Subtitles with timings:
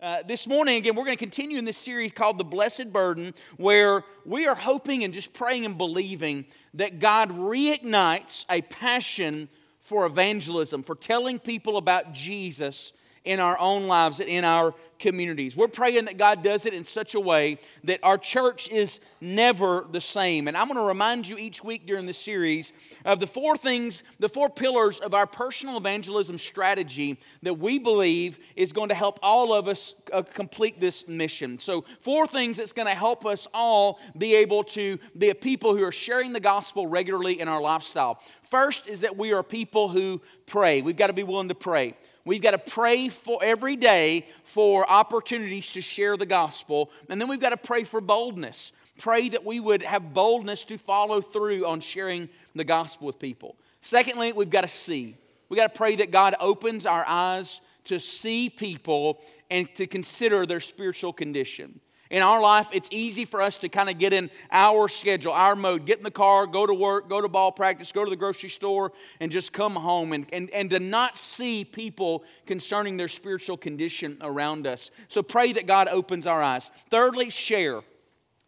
[0.00, 3.34] Uh, this morning, again, we're going to continue in this series called The Blessed Burden,
[3.56, 9.48] where we are hoping and just praying and believing that God reignites a passion
[9.80, 12.92] for evangelism, for telling people about Jesus
[13.24, 15.56] in our own lives and in our communities.
[15.56, 19.86] We're praying that God does it in such a way that our church is never
[19.90, 20.48] the same.
[20.48, 22.72] And I'm going to remind you each week during this series
[23.04, 28.38] of the four things, the four pillars of our personal evangelism strategy that we believe
[28.56, 31.58] is going to help all of us uh, complete this mission.
[31.58, 35.76] So, four things that's going to help us all be able to be a people
[35.76, 38.20] who are sharing the gospel regularly in our lifestyle.
[38.42, 40.82] First is that we are people who pray.
[40.82, 41.94] We've got to be willing to pray.
[42.28, 46.90] We've got to pray for every day for opportunities to share the gospel.
[47.08, 48.72] And then we've got to pray for boldness.
[48.98, 53.56] Pray that we would have boldness to follow through on sharing the gospel with people.
[53.80, 55.16] Secondly, we've got to see.
[55.48, 60.44] We've got to pray that God opens our eyes to see people and to consider
[60.44, 61.80] their spiritual condition.
[62.10, 65.54] In our life, it's easy for us to kind of get in our schedule, our
[65.54, 68.16] mode, get in the car, go to work, go to ball practice, go to the
[68.16, 73.08] grocery store, and just come home and, and, and to not see people concerning their
[73.08, 74.90] spiritual condition around us.
[75.08, 76.70] So pray that God opens our eyes.
[76.88, 77.82] Thirdly, share.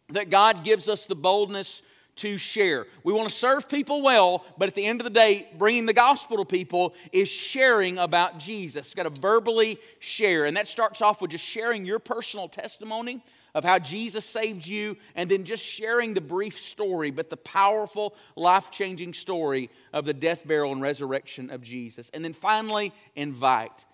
[0.09, 1.83] That God gives us the boldness
[2.17, 2.85] to share.
[3.03, 5.93] We want to serve people well, but at the end of the day, bringing the
[5.93, 8.89] gospel to people is sharing about Jesus.
[8.89, 10.45] You've got to verbally share.
[10.45, 14.95] And that starts off with just sharing your personal testimony of how Jesus saved you,
[15.13, 20.13] and then just sharing the brief story, but the powerful, life changing story of the
[20.13, 22.09] death, burial, and resurrection of Jesus.
[22.13, 23.85] And then finally, invite.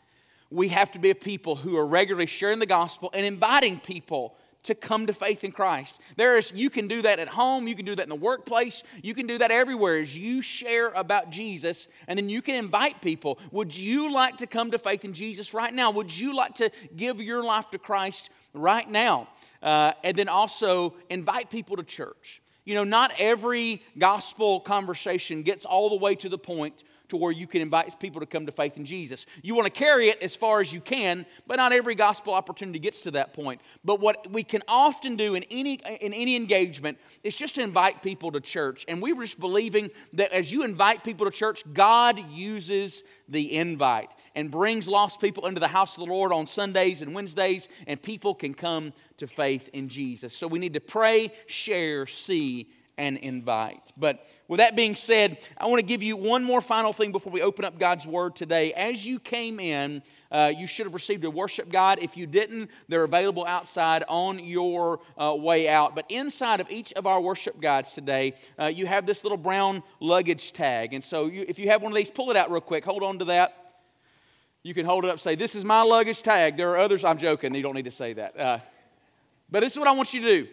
[0.51, 4.35] We have to be a people who are regularly sharing the gospel and inviting people
[4.67, 5.99] to come to faith in Christ.
[6.15, 8.83] There is you can do that at home, you can do that in the workplace,
[9.01, 13.01] you can do that everywhere as you share about Jesus and then you can invite
[13.01, 13.39] people.
[13.51, 15.91] Would you like to come to faith in Jesus right now?
[15.91, 19.27] Would you like to give your life to Christ right now?
[19.61, 22.41] Uh, and then also invite people to church.
[22.65, 27.31] You know, not every gospel conversation gets all the way to the point to where
[27.31, 29.25] you can invite people to come to faith in Jesus.
[29.41, 32.79] You want to carry it as far as you can, but not every gospel opportunity
[32.79, 33.61] gets to that point.
[33.85, 38.01] But what we can often do in any in any engagement is just to invite
[38.01, 38.85] people to church.
[38.87, 43.55] And we were just believing that as you invite people to church, God uses the
[43.55, 47.67] invite and brings lost people into the house of the Lord on Sundays and Wednesdays,
[47.87, 50.31] and people can come to faith in Jesus.
[50.31, 52.67] So we need to pray, share, see,
[52.97, 53.81] and invite.
[53.95, 57.31] But with that being said, I want to give you one more final thing before
[57.31, 58.73] we open up God's Word today.
[58.73, 61.99] As you came in, uh, you should have received a worship guide.
[62.01, 65.95] If you didn't, they're available outside on your uh, way out.
[65.95, 69.83] But inside of each of our worship guides today, uh, you have this little brown
[69.99, 70.93] luggage tag.
[70.93, 72.83] And so you, if you have one of these, pull it out real quick.
[72.83, 73.63] Hold on to that
[74.67, 76.57] you can hold it up say, This is my luggage tag.
[76.57, 78.37] There are others, I'm joking, you don't need to say that.
[78.37, 78.59] Uh,
[79.49, 80.47] but this is what I want you to do.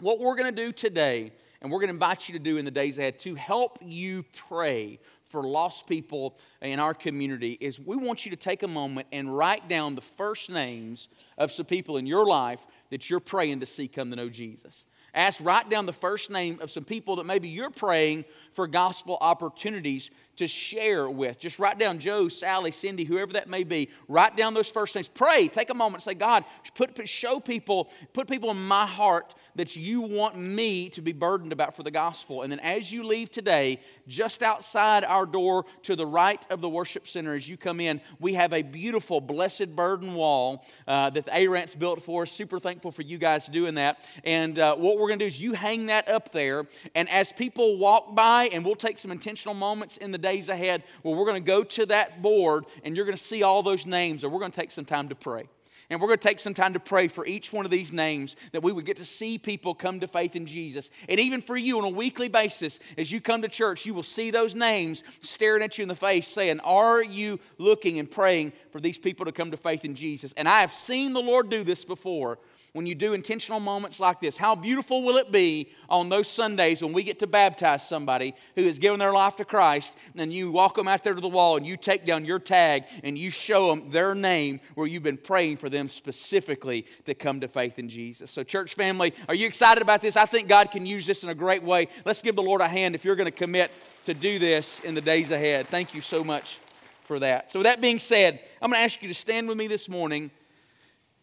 [0.00, 2.64] What we're going to do today, and we're going to invite you to do in
[2.64, 4.98] the days ahead to help you pray
[5.30, 9.34] for lost people in our community, is we want you to take a moment and
[9.34, 11.08] write down the first names
[11.38, 14.84] of some people in your life that you're praying to see come to know Jesus.
[15.14, 19.16] Ask, write down the first name of some people that maybe you're praying for gospel
[19.20, 20.10] opportunities
[20.42, 21.38] to share with.
[21.38, 23.88] Just write down Joe, Sally, Cindy, whoever that may be.
[24.08, 25.08] Write down those first names.
[25.08, 25.48] Pray.
[25.48, 26.02] Take a moment.
[26.02, 26.44] Say, God,
[26.74, 31.52] put, show people, put people in my heart that you want me to be burdened
[31.52, 32.42] about for the gospel.
[32.42, 36.68] And then as you leave today, just outside our door to the right of the
[36.68, 41.26] worship center, as you come in, we have a beautiful blessed burden wall uh, that
[41.26, 42.32] the ARANT's built for us.
[42.32, 44.00] Super thankful for you guys doing that.
[44.24, 46.66] And uh, what we're going to do is you hang that up there.
[46.94, 50.82] And as people walk by, and we'll take some intentional moments in the days ahead
[51.02, 53.86] where we're going to go to that board and you're going to see all those
[53.86, 55.48] names, and we're going to take some time to pray.
[55.90, 58.34] And we're going to take some time to pray for each one of these names
[58.52, 60.90] that we would get to see people come to faith in Jesus.
[61.06, 64.02] And even for you on a weekly basis, as you come to church, you will
[64.02, 68.54] see those names staring at you in the face saying, Are you looking and praying
[68.70, 70.32] for these people to come to faith in Jesus?
[70.38, 72.38] And I have seen the Lord do this before
[72.72, 74.38] when you do intentional moments like this.
[74.38, 78.64] How beautiful will it be on those Sundays when we get to baptize somebody who
[78.64, 81.58] has given their life to Christ, and you walk them out there to the wall
[81.58, 85.18] and you take down your tag and you show them their name where you've been
[85.18, 88.30] praying for them specifically to come to faith in Jesus.
[88.30, 90.16] So, church family, are you excited about this?
[90.16, 91.88] I think God can use this in a great way.
[92.06, 93.70] Let's give the Lord a hand if you're going to commit
[94.06, 95.68] to do this in the days ahead.
[95.68, 96.58] Thank you so much
[97.04, 97.50] for that.
[97.50, 99.90] So, with that being said, I'm going to ask you to stand with me this
[99.90, 100.30] morning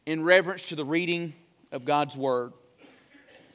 [0.10, 1.36] in reverence to the reading
[1.72, 2.52] of God's Word.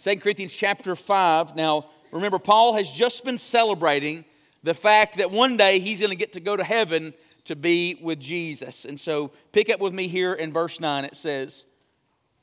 [0.00, 1.56] 2 Corinthians chapter 5.
[1.56, 4.24] Now, remember, Paul has just been celebrating
[4.62, 7.12] the fact that one day he's going to get to go to heaven
[7.46, 8.84] to be with Jesus.
[8.84, 11.04] And so pick up with me here in verse 9.
[11.04, 11.64] It says,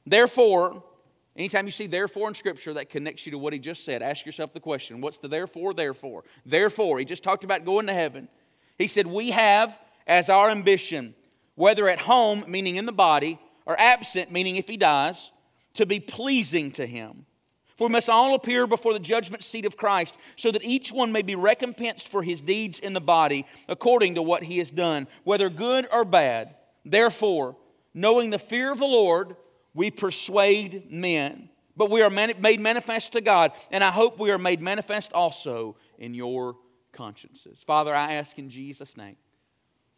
[0.05, 0.83] Therefore,
[1.37, 4.25] anytime you see therefore in Scripture that connects you to what he just said, ask
[4.25, 6.25] yourself the question what's the therefore, therefore?
[6.45, 8.27] Therefore, he just talked about going to heaven.
[8.77, 11.15] He said, We have as our ambition,
[11.55, 13.39] whether at home, meaning in the body,
[13.71, 15.31] or absent, meaning if he dies,
[15.75, 17.25] to be pleasing to him.
[17.77, 21.11] For we must all appear before the judgment seat of Christ, so that each one
[21.11, 25.07] may be recompensed for his deeds in the body, according to what he has done,
[25.23, 26.55] whether good or bad.
[26.83, 27.55] Therefore,
[27.93, 29.37] knowing the fear of the Lord,
[29.73, 31.49] we persuade men.
[31.77, 35.77] But we are made manifest to God, and I hope we are made manifest also
[35.97, 36.57] in your
[36.91, 37.63] consciences.
[37.65, 39.15] Father, I ask in Jesus' name,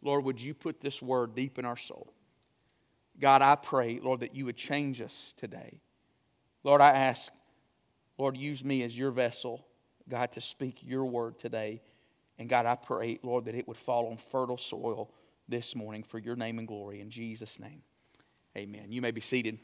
[0.00, 2.13] Lord, would you put this word deep in our soul?
[3.20, 5.80] God, I pray, Lord, that you would change us today.
[6.62, 7.32] Lord, I ask,
[8.18, 9.64] Lord, use me as your vessel,
[10.08, 11.80] God, to speak your word today.
[12.38, 15.10] And God, I pray, Lord, that it would fall on fertile soil
[15.48, 17.00] this morning for your name and glory.
[17.00, 17.82] In Jesus' name,
[18.56, 18.86] amen.
[18.90, 19.58] You may be seated.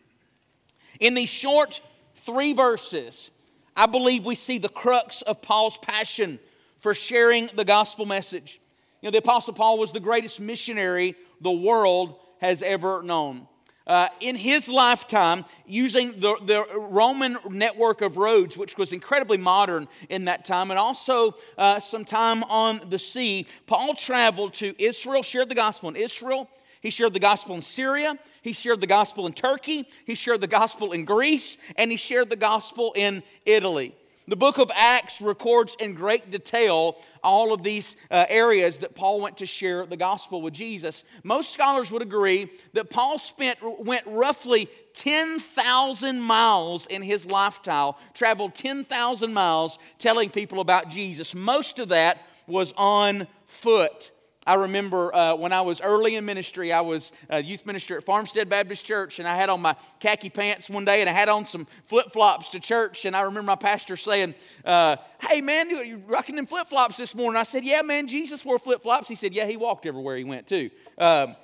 [1.00, 1.80] In these short
[2.14, 3.30] three verses,
[3.76, 6.38] I believe we see the crux of Paul's passion
[6.78, 8.60] for sharing the gospel message.
[9.00, 13.46] You know, the Apostle Paul was the greatest missionary the world has ever known.
[13.86, 19.88] Uh, in his lifetime, using the, the Roman network of roads, which was incredibly modern
[20.08, 25.22] in that time, and also uh, some time on the sea, Paul traveled to Israel,
[25.22, 26.48] shared the gospel in Israel.
[26.80, 28.18] He shared the gospel in Syria.
[28.42, 29.88] He shared the gospel in Turkey.
[30.06, 31.56] He shared the gospel in Greece.
[31.76, 33.94] And he shared the gospel in Italy.
[34.28, 39.20] The book of Acts records in great detail all of these uh, areas that Paul
[39.20, 41.04] went to share the gospel with Jesus.
[41.24, 48.54] Most scholars would agree that Paul spent went roughly 10,000 miles in his lifetime, traveled
[48.54, 51.34] 10,000 miles telling people about Jesus.
[51.34, 54.10] Most of that was on foot.
[54.46, 58.04] I remember uh, when I was early in ministry, I was a youth minister at
[58.04, 61.28] Farmstead Baptist Church, and I had on my khaki pants one day, and I had
[61.28, 63.04] on some flip flops to church.
[63.04, 64.34] And I remember my pastor saying,
[64.64, 67.38] uh, Hey, man, are you rocking them flip flops this morning?
[67.38, 69.08] I said, Yeah, man, Jesus wore flip flops.
[69.08, 70.70] He said, Yeah, he walked everywhere he went, too.
[70.96, 71.36] Um,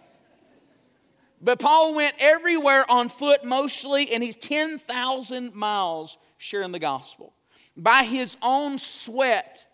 [1.42, 7.34] but Paul went everywhere on foot mostly, and he's 10,000 miles sharing the gospel.
[7.76, 9.66] By his own sweat,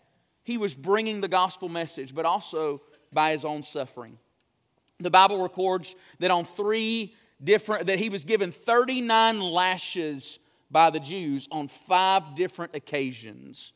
[0.43, 2.81] he was bringing the gospel message, but also
[3.13, 4.17] by his own suffering.
[4.99, 10.39] The Bible records that on three different, that he was given 39 lashes
[10.71, 13.73] by the Jews on five different occasions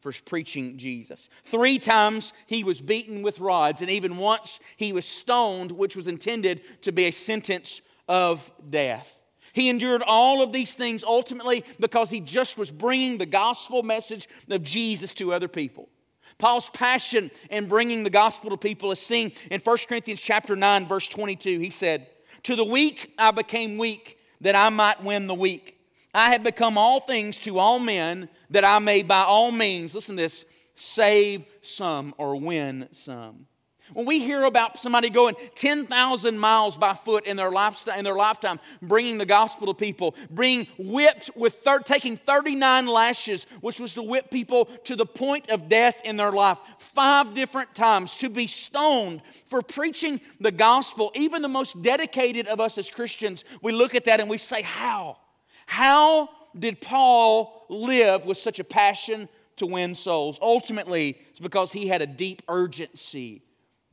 [0.00, 1.28] for preaching Jesus.
[1.44, 6.06] Three times he was beaten with rods, and even once he was stoned, which was
[6.06, 9.22] intended to be a sentence of death.
[9.52, 14.28] He endured all of these things ultimately because he just was bringing the gospel message
[14.50, 15.88] of Jesus to other people.
[16.38, 20.86] Paul's passion in bringing the gospel to people is seen in 1 Corinthians chapter 9
[20.86, 21.58] verse 22.
[21.58, 22.08] He said,
[22.44, 25.78] "To the weak I became weak that I might win the weak.
[26.14, 30.16] I have become all things to all men that I may by all means, listen
[30.16, 30.44] to this,
[30.74, 33.46] save some or win some."
[33.92, 38.16] When we hear about somebody going 10,000 miles by foot in their, lifestyle, in their
[38.16, 43.94] lifetime, bringing the gospel to people, being whipped with thir- taking 39 lashes, which was
[43.94, 48.28] to whip people to the point of death in their life, five different times, to
[48.28, 53.72] be stoned for preaching the gospel, even the most dedicated of us as Christians, we
[53.72, 55.18] look at that and we say, How?
[55.66, 60.38] How did Paul live with such a passion to win souls?
[60.40, 63.42] Ultimately, it's because he had a deep urgency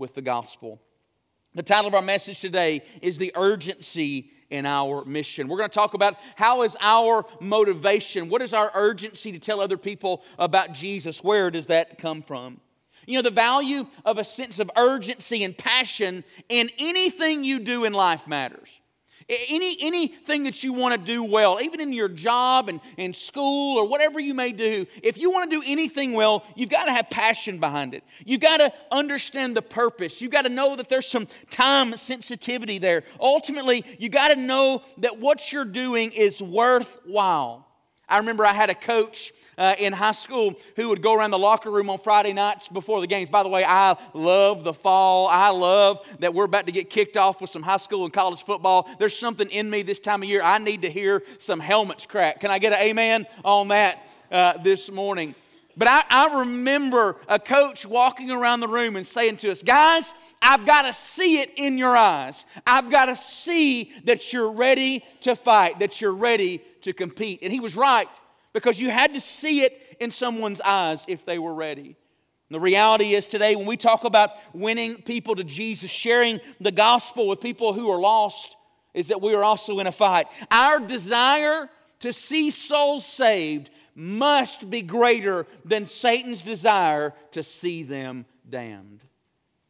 [0.04, 0.82] with the gospel.
[1.56, 5.48] The title of our message today is The Urgency in Our Mission.
[5.48, 8.28] We're going to talk about how is our motivation?
[8.28, 11.24] What is our urgency to tell other people about Jesus?
[11.24, 12.60] Where does that come from?
[13.06, 17.86] You know, the value of a sense of urgency and passion in anything you do
[17.86, 18.82] in life matters.
[19.30, 23.78] Any, anything that you want to do well, even in your job and in school
[23.78, 26.92] or whatever you may do, if you want to do anything well, you've got to
[26.92, 28.04] have passion behind it.
[28.26, 30.22] You've got to understand the purpose.
[30.22, 33.04] You've got to know that there's some time sensitivity there.
[33.20, 37.68] Ultimately, you got to know that what you're doing is worthwhile.
[38.08, 41.40] I remember I had a coach uh, in high school who would go around the
[41.40, 43.30] locker room on Friday nights before the games.
[43.30, 45.28] By the way, I love the fall.
[45.28, 48.44] I love that we're about to get kicked off with some high school and college
[48.44, 48.90] football.
[49.00, 50.44] There's something in me this time of year.
[50.44, 52.40] I need to hear some helmets crack.
[52.42, 55.34] Can I get an amen on that uh, this morning?
[55.76, 60.14] But I, I, remember a coach walking around the room and saying to us, Guys,
[60.42, 62.46] I've got to see it in your eyes.
[62.68, 67.40] I've got to see that you're ready to fight, that you're ready to compete.
[67.42, 68.08] And he was right
[68.54, 71.96] because you had to see it in someone's eyes if they were ready.
[72.52, 77.28] The reality is today, when we talk about winning people to Jesus, sharing the gospel
[77.28, 78.56] with people who are lost,
[78.94, 80.28] is that we are also in a fight.
[80.52, 81.68] Our desire
[82.00, 89.02] to see souls saved must be greater than Satan's desire to see them damned.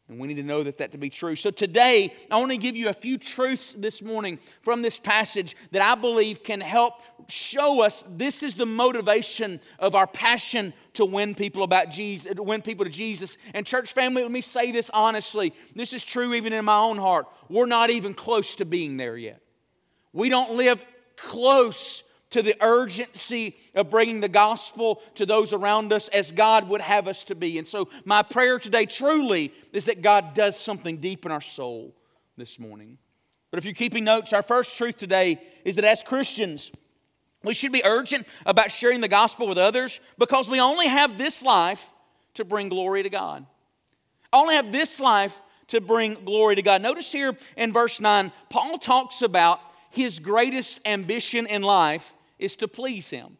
[0.09, 1.35] And we need to know that that to be true.
[1.35, 5.55] So today, I want to give you a few truths this morning from this passage
[5.71, 6.95] that I believe can help
[7.29, 12.43] show us this is the motivation of our passion to win people about Jesus, to
[12.43, 13.37] win people to Jesus.
[13.53, 15.53] And church family, let me say this honestly.
[15.73, 17.25] This is true even in my own heart.
[17.49, 19.41] We're not even close to being there yet.
[20.11, 26.07] We don't live close to the urgency of bringing the gospel to those around us
[26.09, 27.59] as God would have us to be.
[27.59, 31.95] And so, my prayer today truly is that God does something deep in our soul
[32.35, 32.97] this morning.
[33.51, 36.71] But if you're keeping notes, our first truth today is that as Christians,
[37.43, 41.43] we should be urgent about sharing the gospel with others because we only have this
[41.43, 41.91] life
[42.33, 43.45] to bring glory to God.
[44.31, 46.81] only have this life to bring glory to God.
[46.81, 49.59] Notice here in verse 9, Paul talks about
[49.91, 53.37] his greatest ambition in life is to please Him.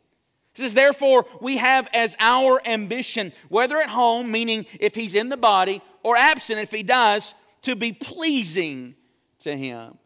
[0.54, 5.30] He says, Therefore, we have as our ambition, whether at home, meaning if He's in
[5.30, 7.34] the body, or absent, if He dies,
[7.64, 8.96] to be pleasing
[9.40, 9.98] to Him.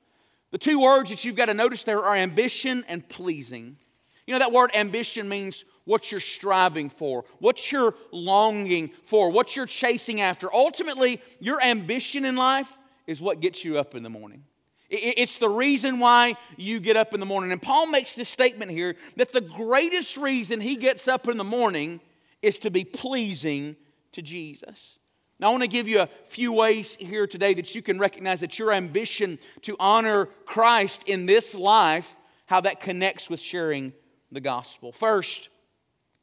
[0.51, 3.77] The two words that you've got to notice there are ambition and pleasing.
[4.25, 9.55] You know, that word ambition means what you're striving for, what you're longing for, what
[9.55, 10.53] you're chasing after.
[10.53, 14.43] Ultimately, your ambition in life is what gets you up in the morning.
[14.89, 17.51] It's the reason why you get up in the morning.
[17.51, 21.43] And Paul makes this statement here that the greatest reason he gets up in the
[21.43, 21.99] morning
[22.41, 23.75] is to be pleasing
[24.13, 24.97] to Jesus.
[25.39, 28.39] Now, I want to give you a few ways here today that you can recognize
[28.39, 32.15] that your ambition to honor Christ in this life,
[32.45, 33.93] how that connects with sharing
[34.31, 34.91] the gospel.
[34.91, 35.49] First,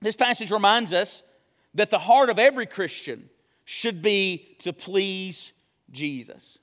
[0.00, 1.22] this passage reminds us
[1.74, 3.28] that the heart of every Christian
[3.64, 5.52] should be to please
[5.90, 6.58] Jesus.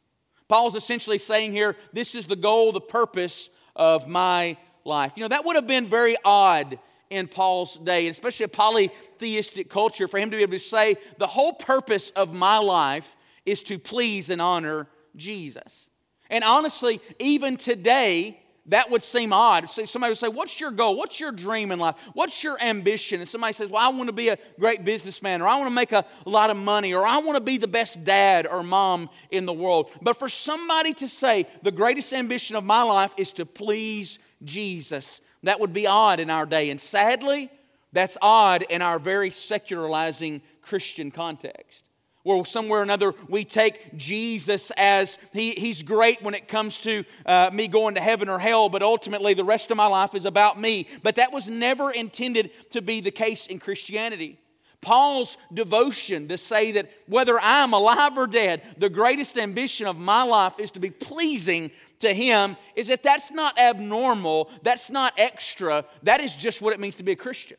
[0.52, 5.14] Paul's essentially saying here, this is the goal, the purpose of my life.
[5.16, 6.78] You know, that would have been very odd
[7.10, 11.28] in Paul's day, especially a polytheistic culture, for him to be able to say, the
[11.28, 13.16] whole purpose of my life
[13.46, 15.90] is to please and honor Jesus.
[16.30, 19.70] And honestly, even today, that would seem odd.
[19.70, 20.96] So somebody would say, What's your goal?
[20.96, 21.96] What's your dream in life?
[22.14, 23.20] What's your ambition?
[23.20, 25.76] And somebody says, Well, I want to be a great businessman, or I want to
[25.76, 29.10] make a lot of money, or I want to be the best dad or mom
[29.32, 29.92] in the world.
[30.02, 35.22] But for somebody to say, The greatest ambition of my life is to please Jesus,
[35.44, 36.70] that would be odd in our day.
[36.70, 37.52] And sadly,
[37.94, 41.86] that's odd in our very secularizing Christian context
[42.24, 47.04] where somewhere or another we take Jesus as he, he's great when it comes to
[47.26, 50.26] uh, me going to heaven or hell, but ultimately the rest of my life is
[50.26, 50.88] about me.
[51.04, 54.40] But that was never intended to be the case in Christianity.
[54.82, 60.24] Paul's devotion to say that whether I'm alive or dead, the greatest ambition of my
[60.24, 65.86] life is to be pleasing to him is that that's not abnormal, that's not extra,
[66.02, 67.58] that is just what it means to be a Christian.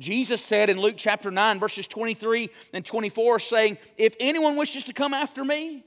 [0.00, 4.94] Jesus said in Luke chapter 9, verses 23 and 24, saying, If anyone wishes to
[4.94, 5.84] come after me,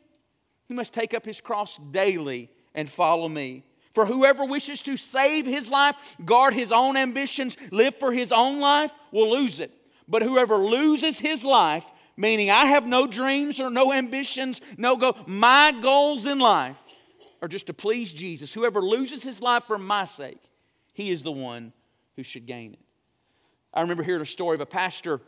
[0.67, 3.63] he must take up his cross daily and follow me.
[3.93, 8.59] For whoever wishes to save his life, guard his own ambitions, live for his own
[8.59, 9.71] life, will lose it.
[10.07, 15.17] But whoever loses his life, meaning I have no dreams or no ambitions, no goal,
[15.25, 16.77] my goals in life
[17.41, 18.53] are just to please Jesus.
[18.53, 20.41] Whoever loses his life for my sake,
[20.93, 21.73] he is the one
[22.15, 22.79] who should gain it.
[23.73, 25.19] I remember hearing a story of a pastor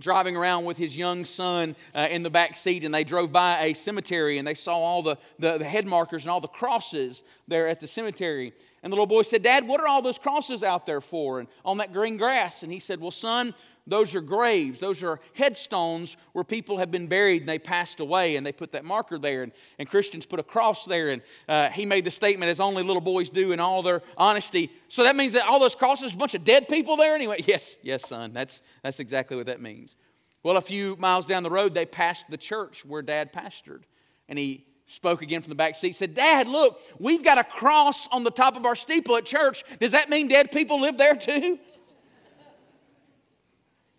[0.00, 3.64] driving around with his young son uh, in the back seat, and they drove by
[3.64, 7.22] a cemetery and they saw all the, the, the head markers and all the crosses
[7.46, 8.52] there at the cemetery.
[8.82, 11.40] And the little boy said, Dad, what are all those crosses out there for?
[11.40, 12.62] And on that green grass.
[12.62, 13.54] And he said, Well, son,
[13.86, 14.78] those are graves.
[14.78, 18.72] Those are headstones where people have been buried and they passed away, and they put
[18.72, 19.42] that marker there.
[19.42, 21.10] And, and Christians put a cross there.
[21.10, 24.70] And uh, he made the statement, as only little boys do in all their honesty.
[24.88, 27.42] So that means that all those crosses, a bunch of dead people there anyway?
[27.54, 28.32] Yes, yes, son.
[28.32, 29.96] That's, that's exactly what that means.
[30.42, 33.82] Well, a few miles down the road, they passed the church where dad pastored.
[34.28, 38.08] And he spoke again from the back seat, said, Dad, look, we've got a cross
[38.08, 39.62] on the top of our steeple at church.
[39.78, 41.58] Does that mean dead people live there too?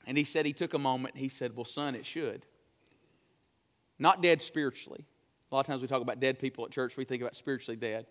[0.06, 1.18] And he said he took a moment.
[1.18, 2.46] He said, Well, son, it should.
[3.98, 5.06] Not dead spiritually.
[5.52, 7.78] A lot of times we talk about dead people at church, we think about spiritually
[7.78, 8.06] dead.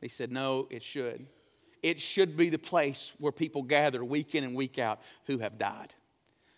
[0.00, 1.26] He said, No, it should.
[1.82, 5.58] It should be the place where people gather week in and week out who have
[5.58, 5.94] died,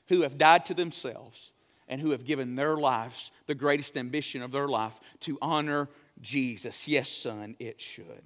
[0.09, 1.53] who have died to themselves,
[1.89, 5.89] and who have given their lives the greatest ambition of their life to honor
[6.21, 6.89] Jesus.
[6.89, 8.23] Yes, son, it should.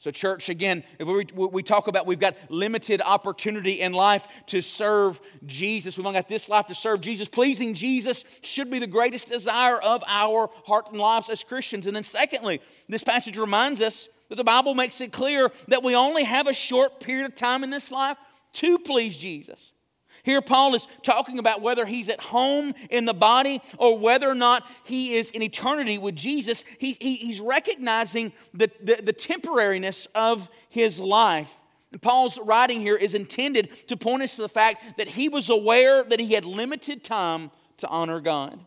[0.00, 5.20] So, church, again, we, we talk about we've got limited opportunity in life to serve
[5.44, 5.96] Jesus.
[5.96, 7.26] We've only got this life to serve Jesus.
[7.26, 11.88] Pleasing Jesus should be the greatest desire of our heart and lives as Christians.
[11.88, 15.96] And then, secondly, this passage reminds us that the Bible makes it clear that we
[15.96, 18.18] only have a short period of time in this life
[18.54, 19.72] to please Jesus.
[20.28, 24.34] Here, Paul is talking about whether he's at home in the body or whether or
[24.34, 26.64] not he is in eternity with Jesus.
[26.76, 31.50] He, he, he's recognizing the, the, the temporariness of his life.
[31.92, 35.48] And Paul's writing here is intended to point us to the fact that he was
[35.48, 38.60] aware that he had limited time to honor God.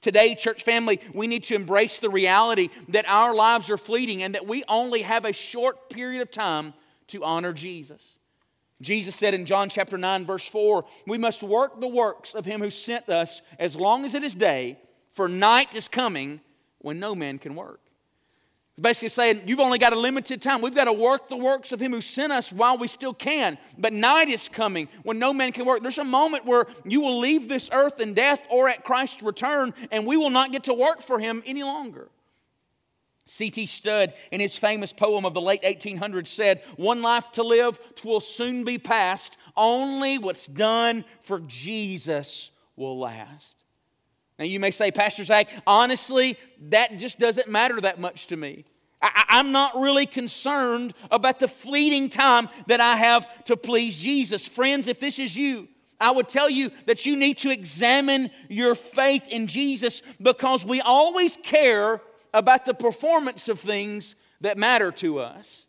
[0.00, 4.34] Today, church family, we need to embrace the reality that our lives are fleeting and
[4.34, 6.72] that we only have a short period of time
[7.08, 8.16] to honor Jesus.
[8.80, 12.60] Jesus said in John chapter 9, verse 4, we must work the works of him
[12.60, 14.78] who sent us as long as it is day,
[15.10, 16.40] for night is coming
[16.78, 17.80] when no man can work.
[18.78, 20.60] Basically saying, you've only got a limited time.
[20.60, 23.56] We've got to work the works of him who sent us while we still can.
[23.78, 25.80] But night is coming when no man can work.
[25.80, 29.72] There's a moment where you will leave this earth in death or at Christ's return,
[29.90, 32.10] and we will not get to work for him any longer.
[33.26, 33.66] C.T.
[33.66, 38.20] Studd, in his famous poem of the late 1800s, said, One life to live, twill
[38.20, 39.36] soon be past.
[39.56, 43.64] Only what's done for Jesus will last.
[44.38, 48.64] Now, you may say, Pastor Zac, honestly, that just doesn't matter that much to me.
[49.02, 54.46] I, am not really concerned about the fleeting time that I have to please Jesus.
[54.46, 55.68] Friends, if this is you,
[55.98, 60.80] I would tell you that you need to examine your faith in Jesus because we
[60.80, 62.00] always care
[62.36, 65.64] about the performance of things that matter to us.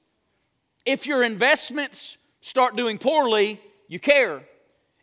[0.85, 4.43] If your investments start doing poorly, you care.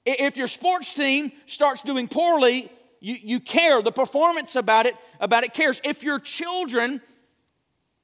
[0.04, 3.80] If your sports team starts doing poorly, you, you care.
[3.80, 5.80] The performance about it, about it cares.
[5.84, 7.00] If your children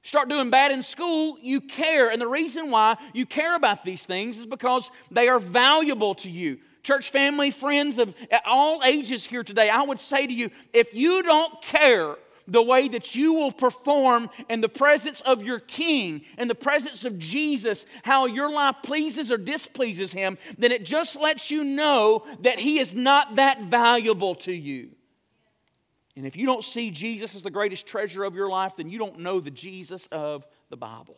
[0.00, 2.11] start doing bad in school, you care.
[2.11, 6.31] And the reason why you care about these things is because they are valuable to
[6.31, 6.59] you.
[6.83, 8.14] Church family, friends of
[8.47, 12.17] all ages here today, I would say to you if you don't care
[12.50, 17.04] the way that you will perform in the presence of your King, in the presence
[17.04, 22.26] of Jesus, how your life pleases or displeases Him, then it just lets you know
[22.41, 24.91] that He is not that valuable to you.
[26.17, 28.99] And if you don't see Jesus as the greatest treasure of your life, then you
[28.99, 31.17] don't know the Jesus of the Bible.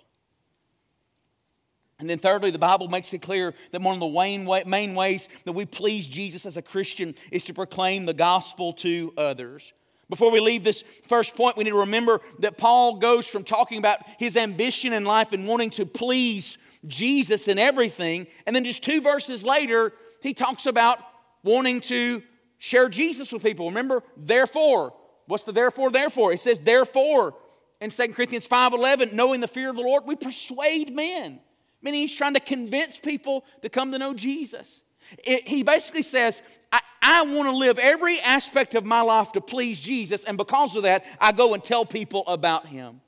[1.98, 5.52] And then, thirdly, the Bible makes it clear that one of the main ways that
[5.52, 9.72] we please Jesus as a Christian is to proclaim the gospel to others.
[10.12, 13.78] Before we leave this first point, we need to remember that Paul goes from talking
[13.78, 18.82] about his ambition in life and wanting to please Jesus in everything, and then just
[18.82, 20.98] two verses later, he talks about
[21.42, 22.22] wanting to
[22.58, 23.68] share Jesus with people.
[23.68, 24.92] Remember, therefore.
[25.28, 26.34] What's the therefore, therefore?
[26.34, 27.34] It says, therefore,
[27.80, 31.40] in 2 Corinthians 5.11, knowing the fear of the Lord, we persuade men.
[31.80, 34.81] Meaning he's trying to convince people to come to know Jesus.
[35.24, 39.40] It, he basically says, I, I want to live every aspect of my life to
[39.40, 43.00] please Jesus, and because of that, I go and tell people about him.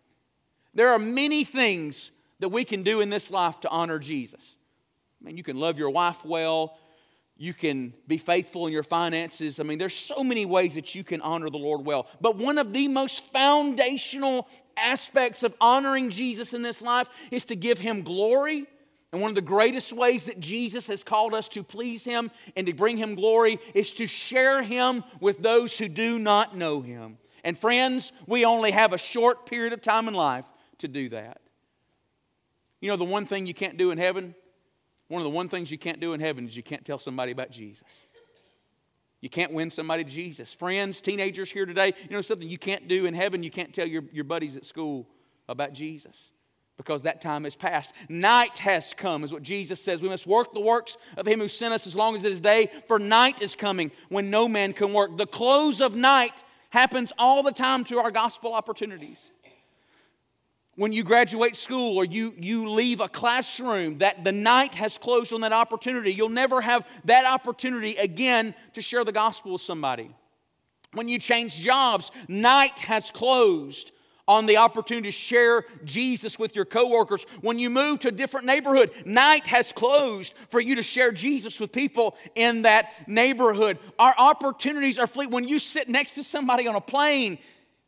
[0.74, 4.56] There are many things that we can do in this life to honor Jesus.
[5.20, 6.76] I mean, you can love your wife well,
[7.36, 9.58] you can be faithful in your finances.
[9.58, 12.06] I mean, there's so many ways that you can honor the Lord well.
[12.20, 17.56] But one of the most foundational aspects of honoring Jesus in this life is to
[17.56, 18.66] give him glory
[19.14, 22.66] and one of the greatest ways that Jesus has called us to please Him and
[22.66, 27.18] to bring Him glory is to share Him with those who do not know Him.
[27.44, 30.46] And friends, we only have a short period of time in life
[30.79, 31.40] to do that.
[32.81, 34.35] You know, the one thing you can't do in heaven,
[35.07, 37.31] one of the one things you can't do in heaven is you can't tell somebody
[37.31, 37.87] about Jesus.
[39.20, 40.53] You can't win somebody to Jesus.
[40.53, 43.87] Friends, teenagers here today, you know something you can't do in heaven, you can't tell
[43.87, 45.07] your, your buddies at school
[45.48, 46.33] about Jesus
[46.76, 47.94] because that time has passed.
[48.08, 50.02] Night has come, is what Jesus says.
[50.02, 52.40] We must work the works of Him who sent us as long as it is
[52.40, 55.16] day, for night is coming when no man can work.
[55.16, 56.32] The close of night
[56.70, 59.30] happens all the time to our gospel opportunities.
[60.76, 65.32] When you graduate school or you, you leave a classroom, that the night has closed
[65.32, 66.12] on that opportunity.
[66.12, 70.10] You'll never have that opportunity again to share the gospel with somebody.
[70.92, 73.92] When you change jobs, night has closed
[74.26, 77.26] on the opportunity to share Jesus with your coworkers.
[77.40, 81.60] When you move to a different neighborhood, night has closed for you to share Jesus
[81.60, 83.78] with people in that neighborhood.
[83.98, 85.30] Our opportunities are fleet.
[85.30, 87.38] When you sit next to somebody on a plane,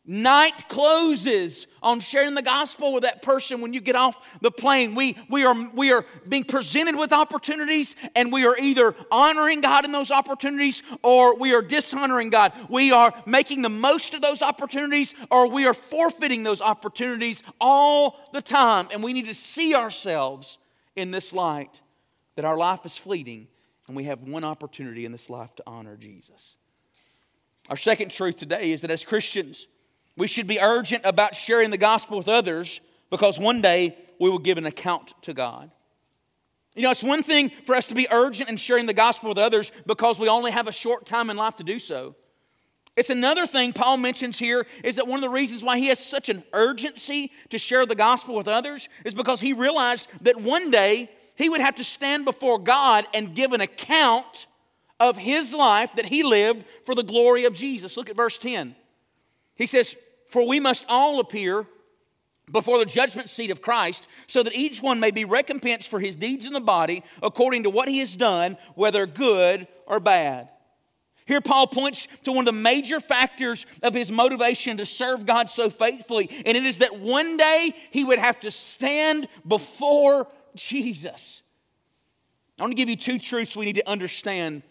[0.08, 4.94] Night closes on sharing the gospel with that person when you get off the plane.
[4.94, 9.84] We, we, are, we are being presented with opportunities, and we are either honoring God
[9.84, 12.52] in those opportunities or we are dishonoring God.
[12.68, 18.20] We are making the most of those opportunities or we are forfeiting those opportunities all
[18.32, 18.86] the time.
[18.92, 20.58] And we need to see ourselves
[20.94, 21.82] in this light
[22.36, 23.48] that our life is fleeting
[23.88, 26.54] and we have one opportunity in this life to honor Jesus.
[27.68, 29.66] Our second truth today is that as Christians,
[30.16, 34.38] we should be urgent about sharing the gospel with others because one day we will
[34.38, 35.70] give an account to God.
[36.74, 39.38] You know, it's one thing for us to be urgent in sharing the gospel with
[39.38, 42.14] others because we only have a short time in life to do so.
[42.96, 45.98] It's another thing Paul mentions here is that one of the reasons why he has
[45.98, 50.70] such an urgency to share the gospel with others is because he realized that one
[50.70, 54.46] day he would have to stand before God and give an account
[54.98, 57.98] of his life that he lived for the glory of Jesus.
[57.98, 58.74] Look at verse 10.
[59.54, 59.96] He says,
[60.28, 61.66] For we must all appear
[62.50, 66.14] before the judgment seat of Christ, so that each one may be recompensed for his
[66.14, 70.48] deeds in the body according to what he has done, whether good or bad.
[71.26, 75.50] Here, Paul points to one of the major factors of his motivation to serve God
[75.50, 81.42] so faithfully, and it is that one day he would have to stand before Jesus.
[82.58, 84.62] I want to give you two truths we need to understand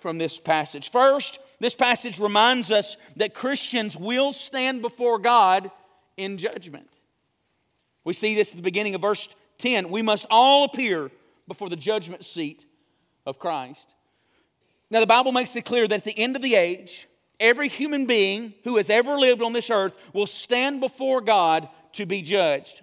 [0.00, 0.90] from this passage.
[0.90, 5.70] First, this passage reminds us that Christians will stand before God
[6.18, 6.90] in judgment.
[8.04, 9.88] We see this at the beginning of verse 10.
[9.88, 11.10] We must all appear
[11.48, 12.66] before the judgment seat
[13.24, 13.94] of Christ.
[14.90, 17.08] Now, the Bible makes it clear that at the end of the age,
[17.40, 22.04] every human being who has ever lived on this earth will stand before God to
[22.04, 22.82] be judged.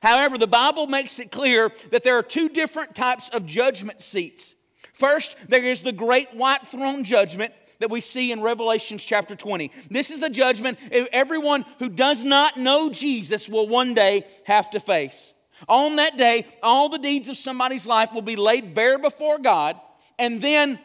[0.00, 4.54] However, the Bible makes it clear that there are two different types of judgment seats.
[4.94, 9.70] First, there is the great white throne judgment that we see in Revelations chapter 20.
[9.90, 10.78] This is the judgment
[11.12, 15.32] everyone who does not know Jesus will one day have to face.
[15.68, 19.80] On that day, all the deeds of somebody's life will be laid bare before God,
[20.18, 20.78] and then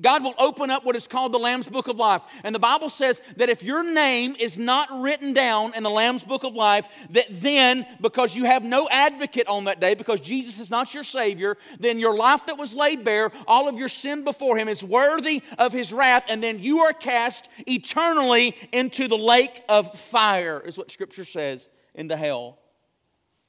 [0.00, 2.22] God will open up what is called the Lamb's Book of Life.
[2.42, 6.24] And the Bible says that if your name is not written down in the Lamb's
[6.24, 10.58] Book of Life, that then, because you have no advocate on that day, because Jesus
[10.58, 14.24] is not your Savior, then your life that was laid bare, all of your sin
[14.24, 19.18] before Him, is worthy of His wrath, and then you are cast eternally into the
[19.18, 22.58] lake of fire, is what Scripture says, into hell.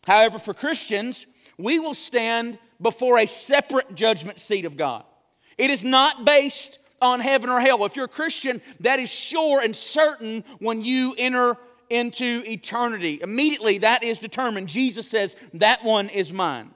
[0.06, 5.06] However, for Christians, we will stand before a separate judgment seat of God.
[5.62, 7.86] It is not based on heaven or hell.
[7.86, 11.56] If you're a Christian, that is sure and certain when you enter
[11.92, 13.20] into eternity.
[13.22, 14.70] Immediately, that is determined.
[14.70, 16.72] Jesus says, That one is mine.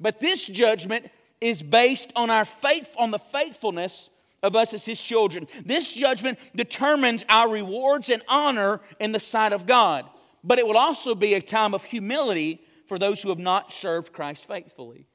[0.00, 1.10] But this judgment
[1.42, 4.08] is based on our faith, on the faithfulness
[4.42, 5.46] of us as his children.
[5.62, 10.06] This judgment determines our rewards and honor in the sight of God.
[10.42, 14.14] But it will also be a time of humility for those who have not served
[14.14, 15.08] Christ faithfully.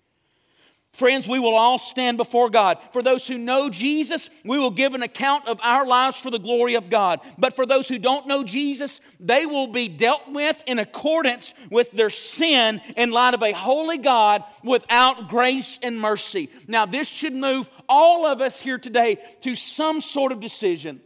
[0.94, 2.80] Friends, we will all stand before God.
[2.92, 6.40] For those who know Jesus, we will give an account of our lives for the
[6.40, 7.22] glory of God.
[7.38, 11.92] But for those who don't know Jesus, they will be dealt with in accordance with
[11.92, 16.50] their sin in light of a holy God without grace and mercy.
[16.68, 21.02] Now, this should move all of us here today to some sort of decision.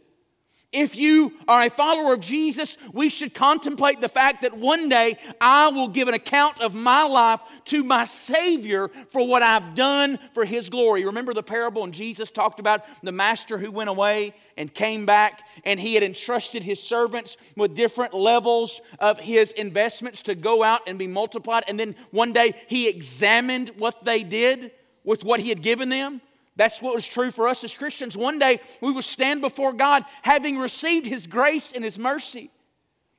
[0.74, 5.18] If you are a follower of Jesus, we should contemplate the fact that one day
[5.40, 10.18] I will give an account of my life to my Savior for what I've done
[10.32, 11.04] for His glory.
[11.06, 15.46] Remember the parable, and Jesus talked about the master who went away and came back,
[15.64, 20.80] and he had entrusted his servants with different levels of his investments to go out
[20.88, 21.64] and be multiplied.
[21.68, 24.72] And then one day he examined what they did
[25.04, 26.20] with what he had given them.
[26.56, 28.16] That's what was true for us as Christians.
[28.16, 32.50] One day we will stand before God having received His grace and His mercy,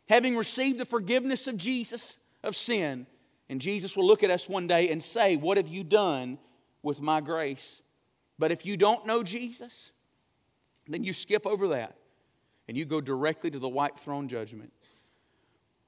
[0.08, 3.08] having received the forgiveness of Jesus of sin.
[3.50, 6.39] And Jesus will look at us one day and say, What have you done
[6.82, 7.82] with my grace?
[8.39, 9.91] But if you don't know Jesus,
[10.88, 11.95] then you skip over that
[12.67, 14.71] and you go directly to the white throne judgment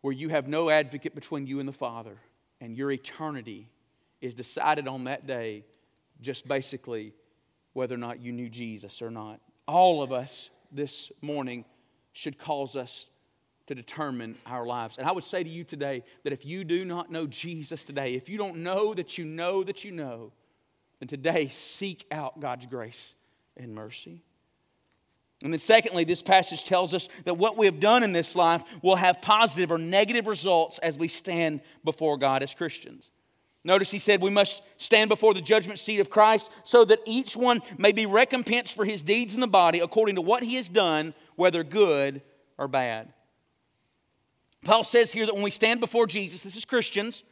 [0.02, 2.18] where you have no advocate between you and the Father,
[2.62, 3.68] and your eternity
[4.22, 5.66] is decided on that day
[6.22, 7.14] just basically
[7.78, 9.40] whether or not you knew Jesus or not.
[9.68, 11.64] All of us this morning
[12.12, 13.06] should cause us
[13.68, 14.98] to determine our lives.
[14.98, 18.16] And I would say to you today that if you do not know Jesus today,
[18.16, 20.34] if you don't know that you know that you know,
[21.00, 23.14] then today seek out God's grace
[23.56, 24.24] and mercy.
[25.44, 28.64] And then, secondly, this passage tells us that what we have done in this life
[28.82, 33.12] will have positive or negative results as we stand before God as Christians.
[33.68, 37.36] Notice he said we must stand before the judgment seat of Christ so that each
[37.36, 40.70] one may be recompensed for his deeds in the body according to what he has
[40.70, 42.22] done, whether good
[42.58, 43.12] or bad.
[44.64, 47.26] Paul says here that when we stand before Jesus, this is Christians,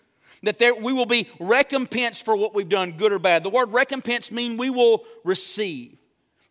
[0.44, 3.46] that there, we will be recompensed for what we've done, good or bad.
[3.46, 5.98] The word recompense means we will receive.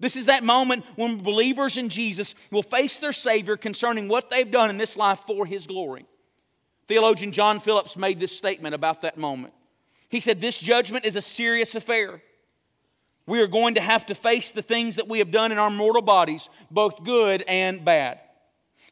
[0.01, 4.51] This is that moment when believers in Jesus will face their Savior concerning what they've
[4.51, 6.07] done in this life for His glory.
[6.89, 9.53] Theologian John Phillips made this statement about that moment.
[10.09, 12.23] He said, This judgment is a serious affair.
[13.27, 15.71] We are going to have to face the things that we have done in our
[15.71, 18.21] mortal bodies, both good and bad.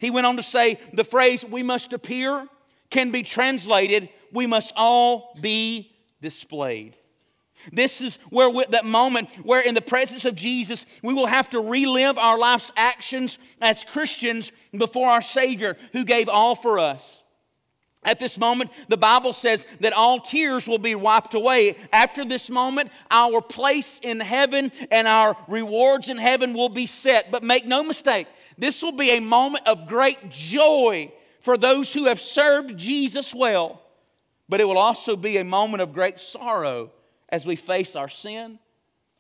[0.00, 2.46] He went on to say, The phrase, we must appear,
[2.90, 6.96] can be translated, we must all be displayed.
[7.72, 11.50] This is where we, that moment where, in the presence of Jesus, we will have
[11.50, 17.21] to relive our life's actions as Christians before our Savior who gave all for us.
[18.04, 21.76] At this moment, the Bible says that all tears will be wiped away.
[21.92, 27.30] After this moment, our place in heaven and our rewards in heaven will be set.
[27.30, 28.26] But make no mistake,
[28.58, 31.12] this will be a moment of great joy
[31.42, 33.80] for those who have served Jesus well.
[34.48, 36.90] But it will also be a moment of great sorrow
[37.28, 38.58] as we face our sin,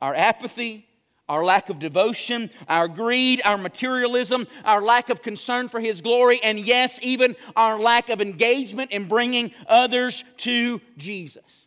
[0.00, 0.88] our apathy,
[1.32, 6.38] our lack of devotion, our greed, our materialism, our lack of concern for His glory,
[6.42, 11.66] and yes, even our lack of engagement in bringing others to Jesus.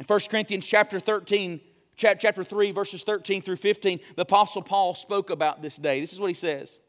[0.00, 1.60] In 1 Corinthians chapter 13,
[1.94, 6.00] chapter 3, verses 13 through 15, the Apostle Paul spoke about this day.
[6.00, 6.80] This is what he says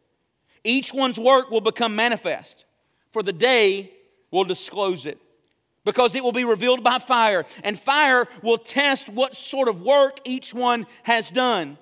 [0.64, 2.66] Each one's work will become manifest,
[3.12, 3.94] for the day
[4.32, 5.20] will disclose it
[5.84, 10.20] because it will be revealed by fire, and fire will test what sort of work
[10.26, 11.78] each one has done.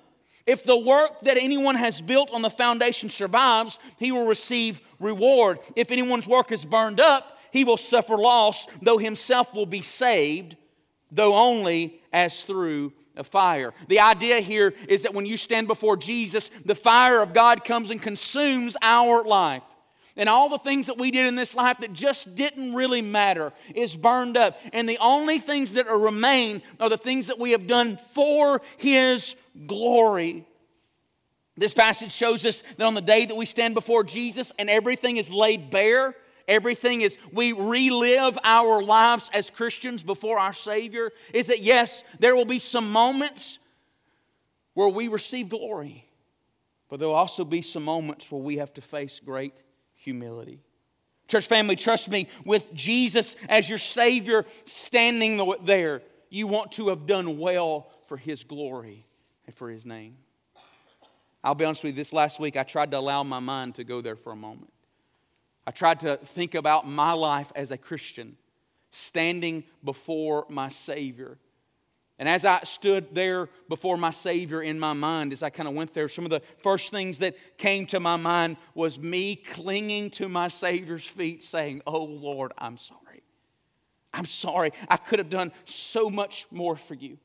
[0.46, 5.60] If the work that anyone has built on the foundation survives, he will receive reward.
[5.76, 10.56] If anyone's work is burned up, he will suffer loss, though himself will be saved,
[11.10, 13.74] though only as through a fire.
[13.88, 17.90] The idea here is that when you stand before Jesus, the fire of God comes
[17.90, 19.62] and consumes our life
[20.20, 23.54] and all the things that we did in this life that just didn't really matter
[23.74, 24.60] is burned up.
[24.74, 29.34] And the only things that remain are the things that we have done for His
[29.66, 30.46] glory.
[31.56, 35.16] This passage shows us that on the day that we stand before Jesus and everything
[35.16, 36.14] is laid bare,
[36.46, 42.36] everything is, we relive our lives as Christians before our Savior, is that yes, there
[42.36, 43.58] will be some moments
[44.74, 46.04] where we receive glory,
[46.90, 49.54] but there will also be some moments where we have to face great
[50.00, 50.60] humility.
[51.28, 57.06] Church family, trust me, with Jesus as your Savior standing there, you want to have
[57.06, 59.04] done well for His glory
[59.46, 60.16] and for His name.
[61.44, 63.84] I'll be honest with you, this last week I tried to allow my mind to
[63.84, 64.72] go there for a moment.
[65.66, 68.36] I tried to think about my life as a Christian,
[68.90, 71.38] standing before my Savior
[72.20, 75.74] and as I stood there before my Savior in my mind, as I kind of
[75.74, 80.10] went there, some of the first things that came to my mind was me clinging
[80.10, 83.22] to my Savior's feet, saying, Oh Lord, I'm sorry.
[84.12, 84.72] I'm sorry.
[84.86, 87.16] I could have done so much more for you.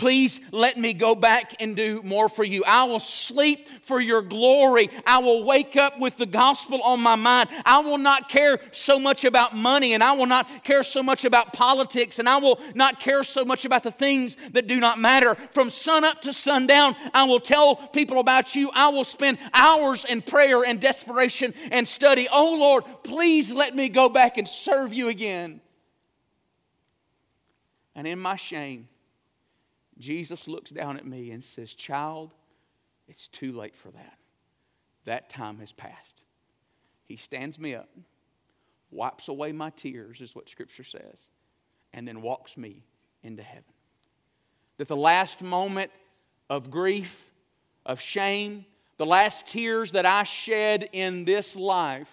[0.00, 2.64] Please let me go back and do more for you.
[2.66, 4.88] I will sleep for your glory.
[5.06, 7.50] I will wake up with the gospel on my mind.
[7.66, 11.26] I will not care so much about money and I will not care so much
[11.26, 14.98] about politics and I will not care so much about the things that do not
[14.98, 15.34] matter.
[15.34, 18.70] From sun up to sundown, I will tell people about you.
[18.72, 22.26] I will spend hours in prayer and desperation and study.
[22.32, 25.60] Oh Lord, please let me go back and serve you again.
[27.94, 28.86] And in my shame,
[30.00, 32.32] Jesus looks down at me and says, Child,
[33.06, 34.18] it's too late for that.
[35.04, 36.22] That time has passed.
[37.04, 37.88] He stands me up,
[38.90, 41.28] wipes away my tears, is what Scripture says,
[41.92, 42.84] and then walks me
[43.22, 43.64] into heaven.
[44.78, 45.90] That the last moment
[46.48, 47.30] of grief,
[47.84, 48.64] of shame,
[48.96, 52.10] the last tears that I shed in this life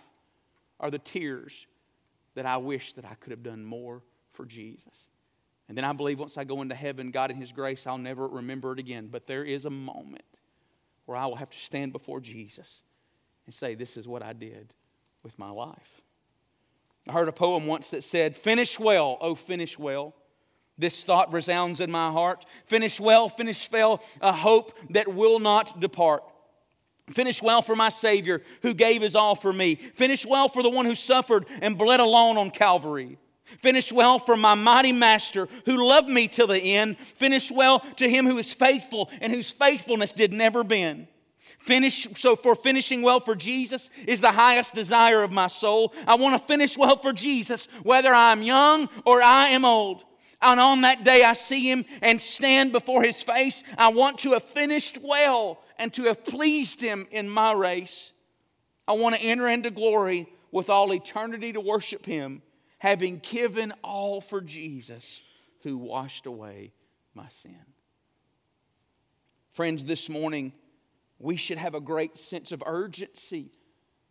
[0.80, 1.66] are the tears
[2.36, 5.08] that I wish that I could have done more for Jesus.
[5.68, 8.28] And then I believe once I go into heaven, God in His grace, I'll never
[8.28, 9.10] remember it again.
[9.12, 10.24] But there is a moment
[11.06, 12.82] where I will have to stand before Jesus
[13.46, 14.74] and say, This is what I did
[15.24, 16.02] with my life.
[17.10, 20.14] I heard a poem once that said, Finish well, oh, finish well.
[20.78, 22.46] This thought resounds in my heart.
[22.66, 26.24] Finish well, finish well, a hope that will not depart.
[27.10, 29.76] Finish well for my Savior who gave his all for me.
[29.76, 33.18] Finish well for the one who suffered and bled alone on Calvary.
[33.62, 36.98] Finish well for my mighty master who loved me till the end.
[36.98, 41.08] Finish well to him who is faithful and whose faithfulness did never bend.
[41.60, 45.94] Finish so for finishing well for Jesus is the highest desire of my soul.
[46.06, 50.04] I want to finish well for Jesus whether I'm young or I am old.
[50.42, 53.64] And on that day I see him and stand before his face.
[53.78, 58.12] I want to have finished well and to have pleased him in my race.
[58.88, 62.42] I want to enter into glory with all eternity to worship Him,
[62.78, 65.22] having given all for Jesus
[65.64, 66.74] who washed away
[67.14, 67.66] my sin.
[69.52, 70.54] Friends, this morning,
[71.20, 73.52] we should have a great sense of urgency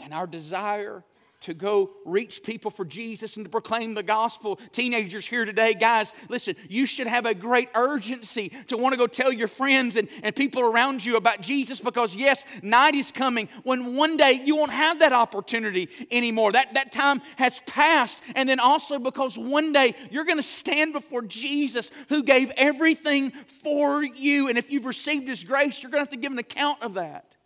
[0.01, 1.05] and our desire
[1.41, 4.59] to go reach people for Jesus and to proclaim the gospel.
[4.73, 9.07] Teenagers here today, guys, listen, you should have a great urgency to want to go
[9.07, 13.49] tell your friends and, and people around you about Jesus because, yes, night is coming
[13.63, 16.53] when one day you won't have that opportunity anymore.
[16.53, 18.23] That, that time has passed.
[18.35, 23.31] And then also because one day you're going to stand before Jesus who gave everything
[23.31, 24.49] for you.
[24.49, 26.95] And if you've received his grace, you're going to have to give an account of
[26.95, 27.37] that.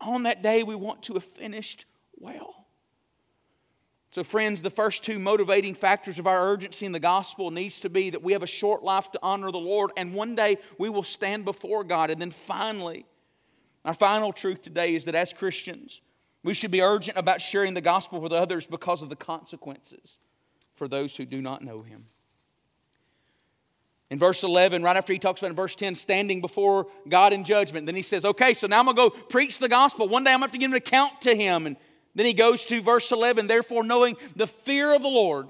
[0.00, 1.84] on that day, we want to have finished
[2.16, 2.61] well.
[4.12, 7.88] So, friends, the first two motivating factors of our urgency in the gospel needs to
[7.88, 10.90] be that we have a short life to honor the Lord, and one day we
[10.90, 12.10] will stand before God.
[12.10, 13.06] And then finally,
[13.86, 16.02] our final truth today is that as Christians,
[16.44, 20.18] we should be urgent about sharing the gospel with others because of the consequences
[20.74, 22.04] for those who do not know Him.
[24.10, 27.44] In verse 11, right after he talks about in verse 10, standing before God in
[27.44, 30.06] judgment, then he says, Okay, so now I'm going to go preach the gospel.
[30.06, 31.64] One day I'm going to have to give an account to Him.
[31.64, 31.78] And
[32.14, 35.48] then he goes to verse 11 Therefore, knowing the fear of the Lord,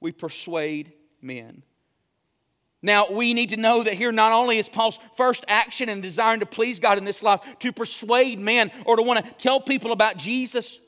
[0.00, 1.62] we persuade men.
[2.80, 6.40] Now, we need to know that here not only is Paul's first action in desiring
[6.40, 9.90] to please God in this life to persuade men or to want to tell people
[9.90, 10.78] about Jesus,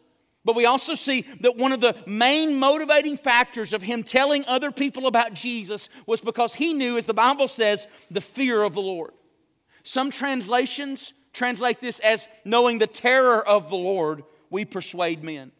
[0.45, 4.71] but we also see that one of the main motivating factors of him telling other
[4.71, 8.81] people about Jesus was because he knew, as the Bible says, the fear of the
[8.81, 9.11] Lord.
[9.83, 15.53] Some translations translate this as knowing the terror of the Lord we persuade men.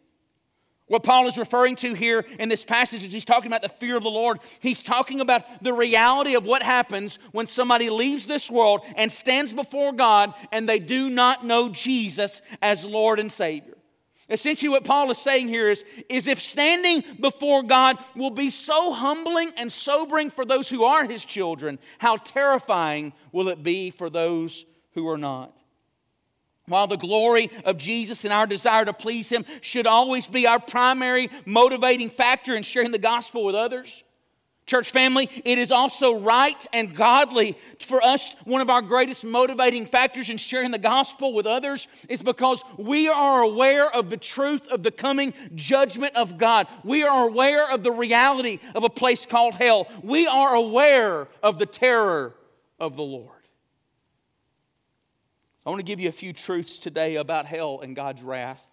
[0.91, 3.95] What Paul is referring to here in this passage is he's talking about the fear
[3.95, 4.39] of the Lord.
[4.59, 9.53] He's talking about the reality of what happens when somebody leaves this world and stands
[9.53, 13.77] before God and they do not know Jesus as Lord and Savior.
[14.29, 18.91] Essentially, what Paul is saying here is, is if standing before God will be so
[18.91, 24.09] humbling and sobering for those who are his children, how terrifying will it be for
[24.09, 25.55] those who are not?
[26.71, 30.59] While the glory of Jesus and our desire to please Him should always be our
[30.59, 34.03] primary motivating factor in sharing the gospel with others,
[34.67, 38.37] Church family, it is also right and godly for us.
[38.45, 43.09] One of our greatest motivating factors in sharing the gospel with others is because we
[43.09, 46.67] are aware of the truth of the coming judgment of God.
[46.85, 49.89] We are aware of the reality of a place called hell.
[50.03, 52.35] We are aware of the terror
[52.79, 53.40] of the Lord.
[55.65, 58.65] I want to give you a few truths today about hell and God's wrath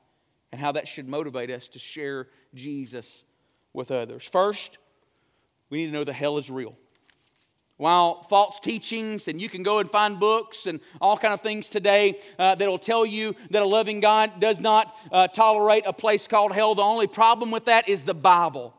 [0.53, 3.23] and how that should motivate us to share Jesus
[3.75, 4.27] with others.
[4.27, 4.79] First,
[5.69, 6.75] we need to know that hell is real.
[7.77, 11.69] While false teachings, and you can go and find books and all kind of things
[11.69, 16.27] today uh, that'll tell you that a loving God does not uh, tolerate a place
[16.27, 16.75] called hell.
[16.75, 18.75] The only problem with that is the Bible.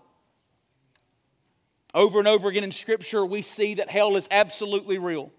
[1.94, 5.32] Over and over again in Scripture, we see that hell is absolutely real.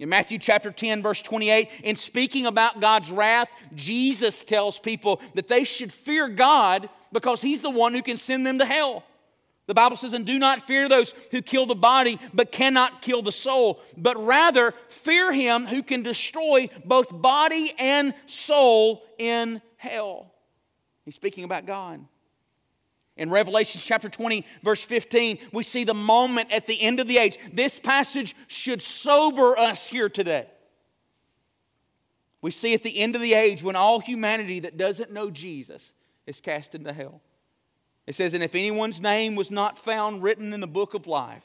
[0.00, 5.46] In Matthew chapter 10, verse 28, in speaking about God's wrath, Jesus tells people that
[5.46, 9.04] they should fear God because He's the one who can send them to hell.
[9.66, 13.22] The Bible says, and do not fear those who kill the body but cannot kill
[13.22, 20.32] the soul, but rather fear Him who can destroy both body and soul in hell.
[21.04, 22.04] He's speaking about God.
[23.16, 27.18] In Revelation chapter 20, verse 15, we see the moment at the end of the
[27.18, 27.38] age.
[27.52, 30.46] This passage should sober us here today.
[32.42, 35.92] We see at the end of the age when all humanity that doesn't know Jesus
[36.26, 37.20] is cast into hell.
[38.06, 41.44] It says, And if anyone's name was not found written in the book of life,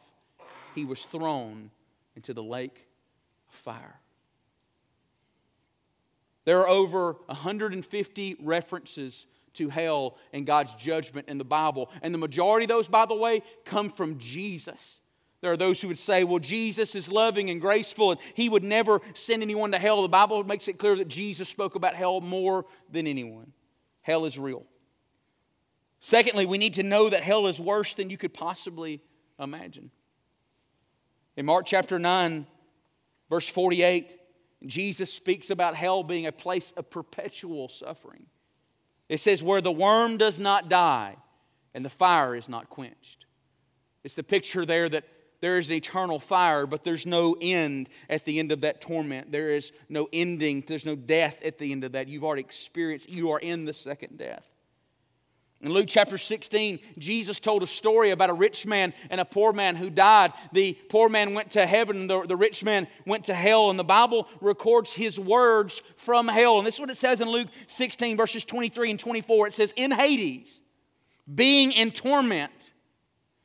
[0.76, 1.72] he was thrown
[2.16, 2.88] into the lake
[3.48, 4.00] of fire.
[6.46, 11.90] There are over 150 references to hell and God's judgment in the Bible.
[12.02, 15.00] And the majority of those, by the way, come from Jesus.
[15.42, 18.64] There are those who would say, well, Jesus is loving and graceful and he would
[18.64, 20.02] never send anyone to hell.
[20.02, 23.54] The Bible makes it clear that Jesus spoke about hell more than anyone.
[24.02, 24.66] Hell is real.
[26.02, 29.02] Secondly, we need to know that hell is worse than you could possibly
[29.40, 29.92] imagine.
[31.38, 32.46] In Mark chapter 9,
[33.30, 34.14] verse 48,
[34.66, 38.26] Jesus speaks about hell being a place of perpetual suffering.
[39.10, 41.18] It says, where the worm does not die
[41.74, 43.26] and the fire is not quenched.
[44.04, 45.04] It's the picture there that
[45.42, 49.32] there is an eternal fire, but there's no end at the end of that torment.
[49.32, 52.08] There is no ending, there's no death at the end of that.
[52.08, 54.46] You've already experienced, you are in the second death.
[55.62, 59.52] In Luke chapter 16, Jesus told a story about a rich man and a poor
[59.52, 60.32] man who died.
[60.54, 63.84] The poor man went to heaven, the, the rich man went to hell, and the
[63.84, 66.60] Bible records his words from hell.
[66.60, 69.48] And this is what it says in Luke 16, verses 23 and 24.
[69.48, 70.62] It says, In Hades,
[71.34, 72.72] being in torment,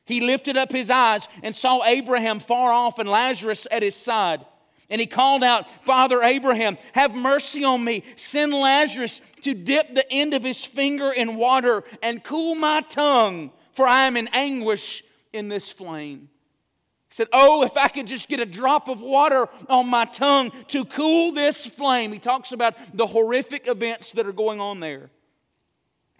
[0.05, 4.45] he lifted up his eyes and saw Abraham far off and Lazarus at his side.
[4.89, 8.03] And he called out, Father Abraham, have mercy on me.
[8.15, 13.51] Send Lazarus to dip the end of his finger in water and cool my tongue,
[13.71, 16.29] for I am in anguish in this flame.
[17.09, 20.51] He said, Oh, if I could just get a drop of water on my tongue
[20.67, 22.11] to cool this flame.
[22.11, 25.09] He talks about the horrific events that are going on there.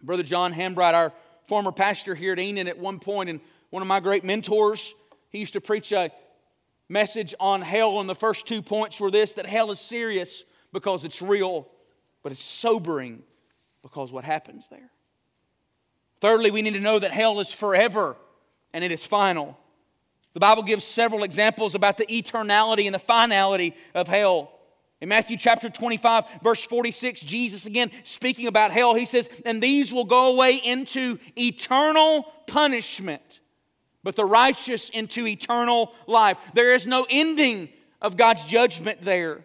[0.01, 1.13] Brother John Hambright, our
[1.47, 3.39] former pastor here at Enon, at one point, and
[3.69, 4.93] one of my great mentors,
[5.29, 6.11] he used to preach a
[6.89, 11.03] message on hell, and the first two points were this that hell is serious because
[11.03, 11.67] it's real,
[12.23, 13.23] but it's sobering
[13.81, 14.91] because what happens there.
[16.21, 18.17] Thirdly, we need to know that hell is forever
[18.73, 19.57] and it is final.
[20.33, 24.51] The Bible gives several examples about the eternality and the finality of hell.
[25.01, 29.93] In Matthew chapter 25, verse 46, Jesus again speaking about hell, he says, And these
[29.93, 33.39] will go away into eternal punishment
[34.05, 36.37] but the righteous into eternal life.
[36.53, 39.43] There is no ending of God's judgment there,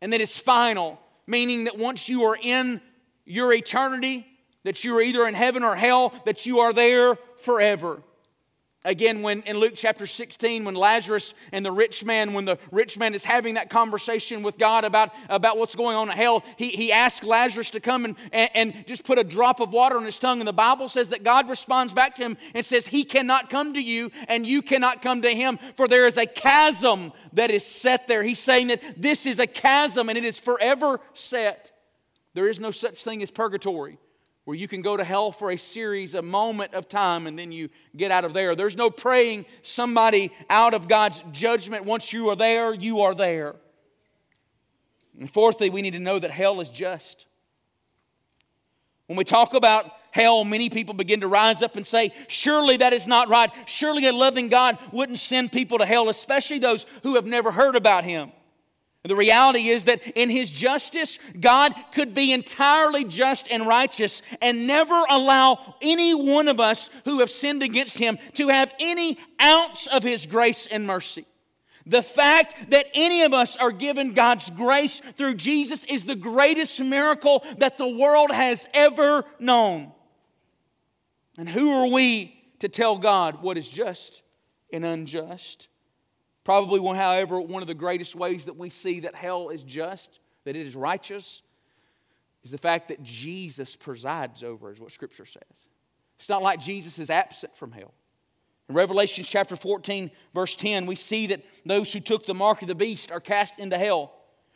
[0.00, 2.80] and that is final, meaning that once you are in
[3.26, 4.26] your eternity,
[4.64, 8.02] that you are either in heaven or hell, that you are there forever.
[8.82, 12.96] Again, when in Luke chapter 16, when Lazarus and the rich man, when the rich
[12.96, 16.70] man is having that conversation with God about, about what's going on in hell, he,
[16.70, 20.06] he asks Lazarus to come and, and, and just put a drop of water on
[20.06, 20.40] his tongue.
[20.40, 23.74] And the Bible says that God responds back to him and says, He cannot come
[23.74, 27.66] to you, and you cannot come to him, for there is a chasm that is
[27.66, 28.22] set there.
[28.22, 31.70] He's saying that this is a chasm and it is forever set.
[32.32, 33.98] There is no such thing as purgatory
[34.50, 37.52] where you can go to hell for a series, a moment of time, and then
[37.52, 38.56] you get out of there.
[38.56, 41.84] There's no praying somebody out of God's judgment.
[41.84, 43.54] Once you are there, you are there.
[45.20, 47.26] And fourthly, we need to know that hell is just.
[49.06, 52.92] When we talk about hell, many people begin to rise up and say, Surely that
[52.92, 53.52] is not right.
[53.66, 57.76] Surely a loving God wouldn't send people to hell, especially those who have never heard
[57.76, 58.32] about Him.
[59.02, 64.66] The reality is that in His justice, God could be entirely just and righteous and
[64.66, 69.86] never allow any one of us who have sinned against Him to have any ounce
[69.86, 71.24] of His grace and mercy.
[71.86, 76.78] The fact that any of us are given God's grace through Jesus is the greatest
[76.78, 79.92] miracle that the world has ever known.
[81.38, 84.20] And who are we to tell God what is just
[84.70, 85.68] and unjust?
[86.50, 90.56] Probably, however, one of the greatest ways that we see that hell is just, that
[90.56, 91.42] it is righteous,
[92.42, 95.68] is the fact that Jesus presides over, is what Scripture says.
[96.18, 97.94] It's not like Jesus is absent from hell.
[98.68, 102.66] In Revelation chapter 14, verse 10, we see that those who took the mark of
[102.66, 104.12] the beast are cast into hell.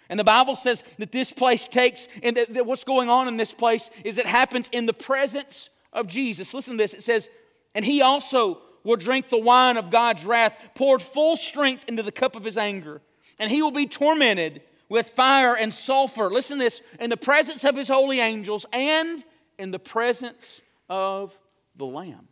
[0.08, 3.36] And the Bible says that this place takes, and that, that what's going on in
[3.36, 6.54] this place is it happens in the presence of Jesus.
[6.54, 6.92] Listen to this.
[6.92, 7.30] It says,
[7.72, 12.12] And he also will drink the wine of God's wrath, poured full strength into the
[12.12, 13.00] cup of his anger.
[13.38, 16.30] And he will be tormented with fire and sulfur.
[16.30, 19.24] Listen to this in the presence of his holy angels and
[19.58, 21.36] in the presence of
[21.76, 22.28] the Lamb.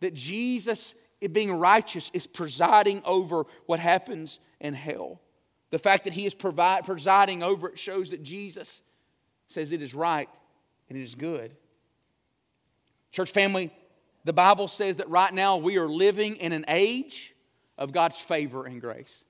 [0.00, 0.94] That Jesus,
[1.32, 5.20] being righteous, is presiding over what happens in hell.
[5.70, 8.80] The fact that he is presiding over it shows that Jesus
[9.48, 10.28] says it is right
[10.88, 11.56] and it is good.
[13.10, 13.72] Church family,
[14.28, 17.34] the Bible says that right now we are living in an age
[17.78, 19.24] of God's favor and grace.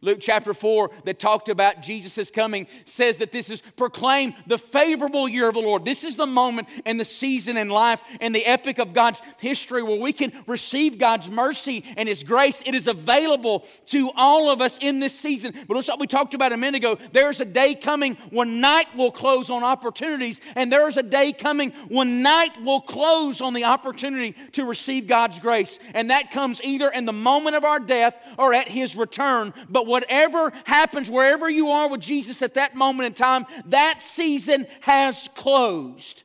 [0.00, 5.28] Luke chapter 4, that talked about Jesus' coming, says that this is proclaim the favorable
[5.28, 5.84] year of the Lord.
[5.84, 9.82] This is the moment and the season in life and the epic of God's history
[9.82, 12.62] where we can receive God's mercy and His grace.
[12.64, 15.52] It is available to all of us in this season.
[15.66, 16.96] But that's what we talked about a minute ago.
[17.12, 21.32] There's a day coming when night will close on opportunities, and there is a day
[21.32, 25.80] coming when night will close on the opportunity to receive God's grace.
[25.92, 29.52] And that comes either in the moment of our death or at His return.
[29.68, 34.66] But whatever happens, wherever you are with Jesus at that moment in time, that season
[34.82, 36.22] has closed.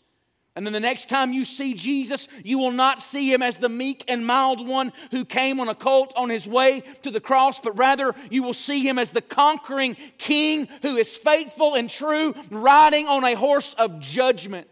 [0.56, 3.70] And then the next time you see Jesus, you will not see him as the
[3.70, 7.60] meek and mild one who came on a colt on his way to the cross,
[7.60, 12.36] but rather you will see him as the conquering king who is faithful and true,
[12.52, 14.68] riding on a horse of judgment.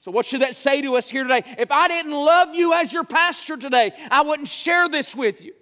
[0.00, 1.42] So, what should that say to us here today?
[1.58, 5.54] If I didn't love you as your pastor today, I wouldn't share this with you.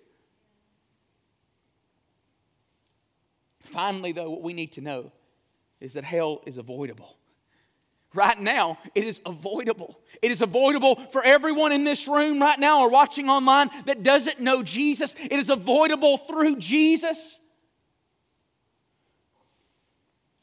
[3.71, 5.13] Finally, though, what we need to know
[5.81, 7.17] is that hell is avoidable.
[8.15, 9.99] right now, it is avoidable.
[10.21, 14.41] It is avoidable for everyone in this room right now or watching online that doesn't
[14.41, 15.15] know Jesus.
[15.19, 17.40] It is avoidable through Jesus.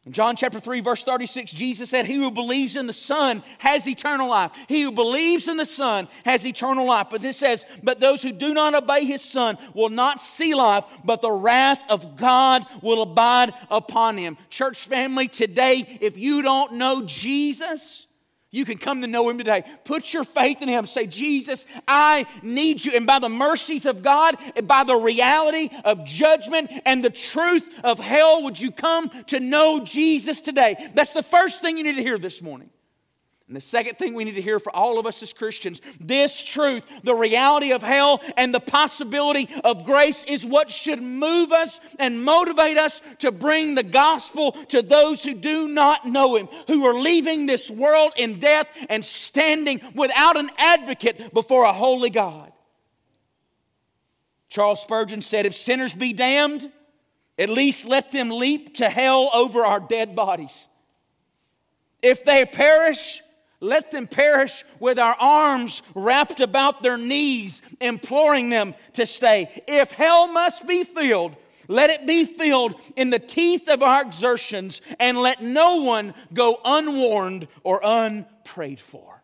[0.08, 3.86] In John chapter 3, verse 36, Jesus said, He who believes in the Son has
[3.86, 4.54] eternal life.
[4.70, 7.08] He who believes in the Son has eternal life.
[7.12, 10.86] But this says, But those who do not obey His Son will not see life,
[11.04, 14.38] but the wrath of God will abide upon him.
[14.50, 18.07] Church family, today, if you don't know Jesus,
[18.58, 19.64] you can come to know him today.
[19.86, 20.88] Put your faith in him.
[20.88, 22.94] Say, Jesus, I need you.
[22.94, 28.00] And by the mercies of God, by the reality of judgment and the truth of
[28.00, 30.92] hell, would you come to know Jesus today?
[30.96, 32.72] That's the first thing you need to hear this morning.
[33.48, 36.44] And the second thing we need to hear for all of us as Christians this
[36.44, 41.80] truth, the reality of hell and the possibility of grace, is what should move us
[41.98, 46.84] and motivate us to bring the gospel to those who do not know Him, who
[46.86, 52.52] are leaving this world in death and standing without an advocate before a holy God.
[54.50, 56.70] Charles Spurgeon said, If sinners be damned,
[57.40, 60.68] at least let them leap to hell over our dead bodies.
[62.02, 63.22] If they perish,
[63.60, 69.64] let them perish with our arms wrapped about their knees, imploring them to stay.
[69.68, 71.36] If hell must be filled,
[71.68, 76.60] let it be filled in the teeth of our exertions, and let no one go
[76.64, 79.22] unwarned or unprayed for.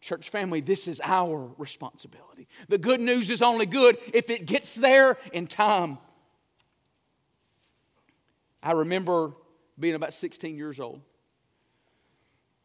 [0.00, 2.46] Church family, this is our responsibility.
[2.68, 5.96] The good news is only good if it gets there in time.
[8.62, 9.32] I remember
[9.78, 11.00] being about 16 years old.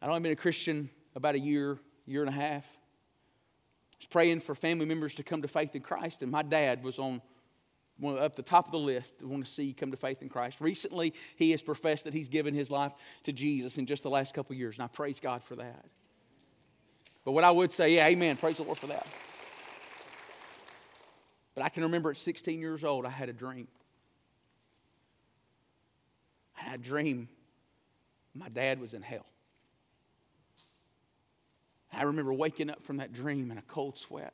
[0.02, 2.66] I'd only been a Christian about a year, year and a half.
[2.66, 6.84] I was praying for family members to come to faith in Christ, and my dad
[6.84, 7.22] was on
[7.97, 9.16] one, up the top of the list.
[9.22, 10.62] I want to see come to faith in Christ.
[10.62, 12.93] Recently, he has professed that he's given his life
[13.24, 15.86] to Jesus in just the last couple years, and I praise God for that.
[17.26, 19.06] But what I would say, yeah, amen, praise the Lord for that.
[21.56, 23.68] But I can remember at 16 years old, I had a dream.
[26.58, 27.28] And I had a dream
[28.34, 29.26] my dad was in hell.
[31.92, 34.34] I remember waking up from that dream in a cold sweat.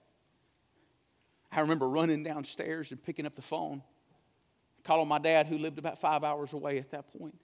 [1.51, 3.81] I remember running downstairs and picking up the phone,
[4.83, 7.35] calling my dad, who lived about five hours away at that point.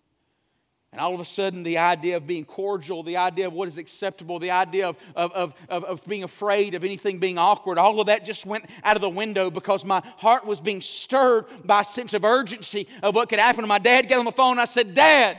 [0.91, 3.78] And all of a sudden, the idea of being cordial, the idea of what is
[3.78, 8.07] acceptable, the idea of, of, of, of, being afraid of anything being awkward, all of
[8.07, 11.84] that just went out of the window because my heart was being stirred by a
[11.86, 13.62] sense of urgency of what could happen.
[13.62, 14.59] And my dad got on the phone.
[14.59, 15.38] I said, Dad,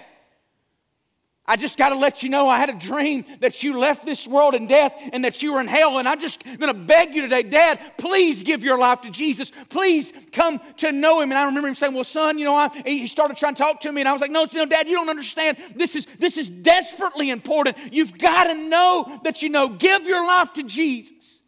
[1.52, 4.26] I just got to let you know I had a dream that you left this
[4.26, 5.98] world in death and that you were in hell.
[5.98, 9.52] And I'm just going to beg you today, Dad, please give your life to Jesus.
[9.68, 11.30] Please come to know Him.
[11.30, 13.80] And I remember him saying, Well, son, you know, I, he started trying to talk
[13.80, 14.00] to me.
[14.00, 15.58] And I was like, No, no, Dad, you don't understand.
[15.76, 17.76] This is, this is desperately important.
[17.92, 19.68] You've got to know that you know.
[19.68, 21.41] Give your life to Jesus.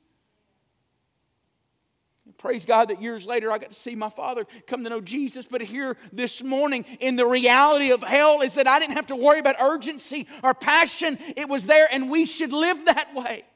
[2.45, 5.47] Praise God that years later I got to see my father come to know Jesus.
[5.51, 9.17] But here this morning, in the reality of hell, is that I didn't have to
[9.17, 11.17] worry about urgency or passion.
[11.39, 13.47] It was there, and we should live that way.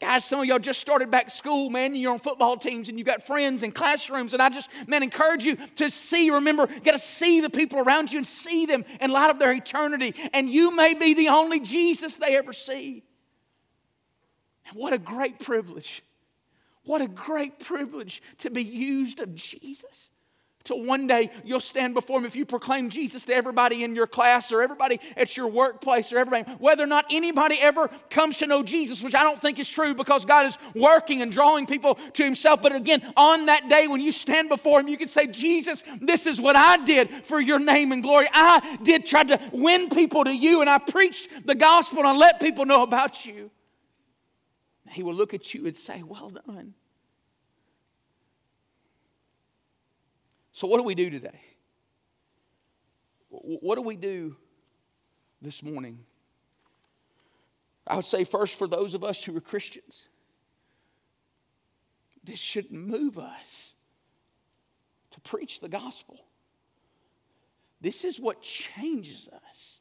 [0.00, 1.96] Guys, some of y'all just started back school, man.
[1.96, 4.34] You're on football teams and you got friends in classrooms.
[4.34, 8.12] And I just, man, encourage you to see, remember, got to see the people around
[8.12, 10.14] you and see them in light of their eternity.
[10.32, 13.02] And you may be the only Jesus they ever see.
[14.68, 16.04] And what a great privilege
[16.84, 20.10] what a great privilege to be used of Jesus.
[20.64, 24.06] Till one day you'll stand before him if you proclaim Jesus to everybody in your
[24.06, 28.46] class or everybody at your workplace or everybody, whether or not anybody ever comes to
[28.46, 31.94] know Jesus, which I don't think is true because God is working and drawing people
[31.94, 32.62] to himself.
[32.62, 36.26] But again, on that day when you stand before him, you can say, Jesus, this
[36.26, 38.28] is what I did for your name and glory.
[38.32, 42.16] I did try to win people to you and I preached the gospel and I
[42.16, 43.50] let people know about you.
[44.92, 46.74] He will look at you and say, Well done.
[50.52, 51.40] So, what do we do today?
[53.30, 54.36] What do we do
[55.40, 56.00] this morning?
[57.86, 60.04] I would say, first, for those of us who are Christians,
[62.22, 63.72] this should move us
[65.12, 66.20] to preach the gospel.
[67.80, 69.78] This is what changes us.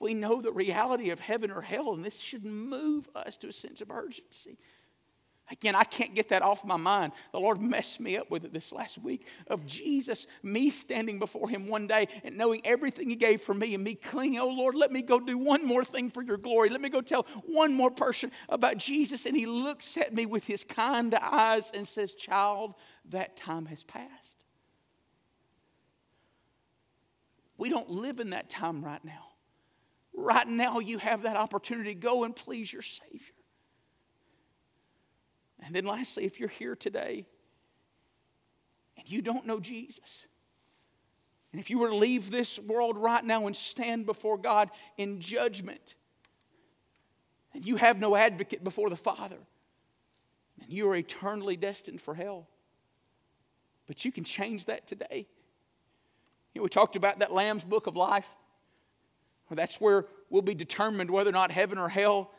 [0.00, 3.52] We know the reality of heaven or hell, and this should move us to a
[3.52, 4.58] sense of urgency.
[5.50, 7.12] Again, I can't get that off my mind.
[7.32, 11.48] The Lord messed me up with it this last week of Jesus, me standing before
[11.48, 14.74] Him one day and knowing everything He gave for me and me clinging, oh Lord,
[14.74, 16.68] let me go do one more thing for your glory.
[16.68, 19.24] Let me go tell one more person about Jesus.
[19.24, 22.74] And He looks at me with His kind eyes and says, Child,
[23.06, 24.44] that time has passed.
[27.56, 29.27] We don't live in that time right now.
[30.18, 31.94] Right now you have that opportunity.
[31.94, 33.34] To go and please your Savior.
[35.64, 37.26] And then, lastly, if you're here today
[38.96, 40.24] and you don't know Jesus,
[41.52, 45.20] and if you were to leave this world right now and stand before God in
[45.20, 45.94] judgment,
[47.54, 49.38] and you have no advocate before the Father,
[50.60, 52.46] and you are eternally destined for hell.
[53.86, 55.26] But you can change that today.
[56.52, 58.28] You know, we talked about that Lamb's Book of Life.
[59.56, 62.30] That's where we'll be determined whether or not heaven or hell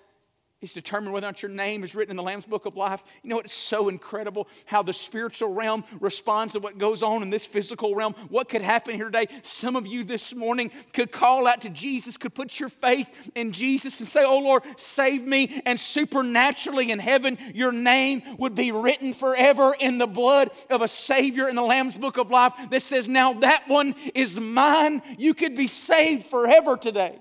[0.62, 3.02] is determined whether or not your name is written in the Lamb's Book of Life.
[3.24, 7.30] You know, it's so incredible how the spiritual realm responds to what goes on in
[7.30, 8.14] this physical realm.
[8.28, 9.28] What could happen here today?
[9.44, 13.54] Some of you this morning could call out to Jesus, could put your faith in
[13.54, 15.62] Jesus and say, Oh Lord, save me.
[15.66, 20.90] And supernaturally in heaven, your name would be written forever in the blood of a
[20.90, 25.02] Savior in the Lamb's Book of Life that says, Now that one is mine.
[25.18, 27.18] You could be saved forever today.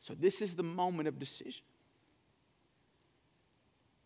[0.00, 1.62] So, this is the moment of decision.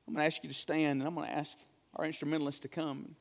[0.07, 1.57] I'm going to ask you to stand, and I'm going to ask
[1.97, 3.14] our instrumentalists to come.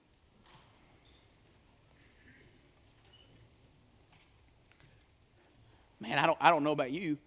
[6.00, 7.18] Man, I don't, I don't know about you,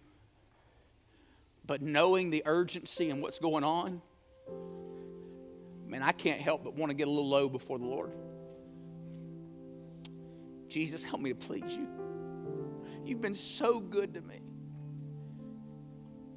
[1.65, 4.01] but knowing the urgency and what's going on,
[5.87, 8.11] man, I can't help but want to get a little low before the Lord.
[10.67, 11.87] Jesus, help me to please you.
[13.03, 14.41] You've been so good to me.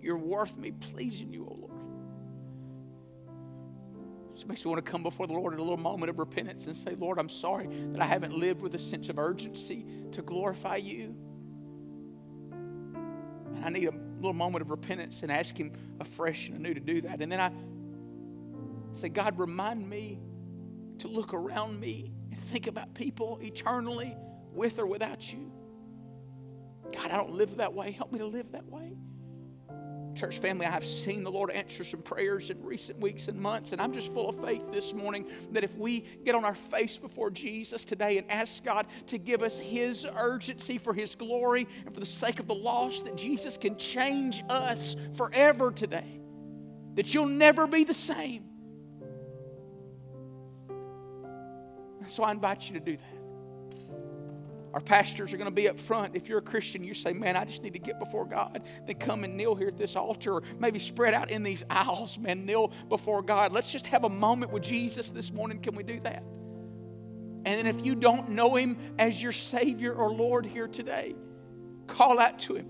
[0.01, 1.71] You're worth me pleasing you, O Lord.
[4.35, 6.19] So it makes me want to come before the Lord in a little moment of
[6.19, 9.85] repentance and say, Lord, I'm sorry that I haven't lived with a sense of urgency
[10.13, 11.15] to glorify you.
[12.53, 16.81] And I need a little moment of repentance and ask Him afresh and anew to
[16.81, 17.21] do that.
[17.21, 17.53] And then I
[18.95, 20.19] say, God, remind me
[21.01, 24.17] to look around me and think about people eternally
[24.53, 25.53] with or without you.
[26.95, 27.91] God, I don't live that way.
[27.91, 28.97] Help me to live that way.
[30.15, 33.73] Church family, I have seen the Lord answer some prayers in recent weeks and months,
[33.73, 36.97] and I'm just full of faith this morning that if we get on our face
[36.97, 41.95] before Jesus today and ask God to give us His urgency for His glory and
[41.95, 46.21] for the sake of the lost, that Jesus can change us forever today,
[46.95, 48.45] that you'll never be the same.
[52.07, 53.10] So I invite you to do that.
[54.73, 56.15] Our pastors are going to be up front.
[56.15, 58.63] If you're a Christian, you say, Man, I just need to get before God.
[58.87, 62.19] Then come and kneel here at this altar, or maybe spread out in these aisles,
[62.19, 63.53] man, kneel before God.
[63.53, 65.61] Let's just have a moment with Jesus this morning.
[65.61, 66.23] Can we do that?
[67.45, 71.17] And then if you don't know Him as your Savior or Lord here today,
[71.87, 72.69] call out to Him.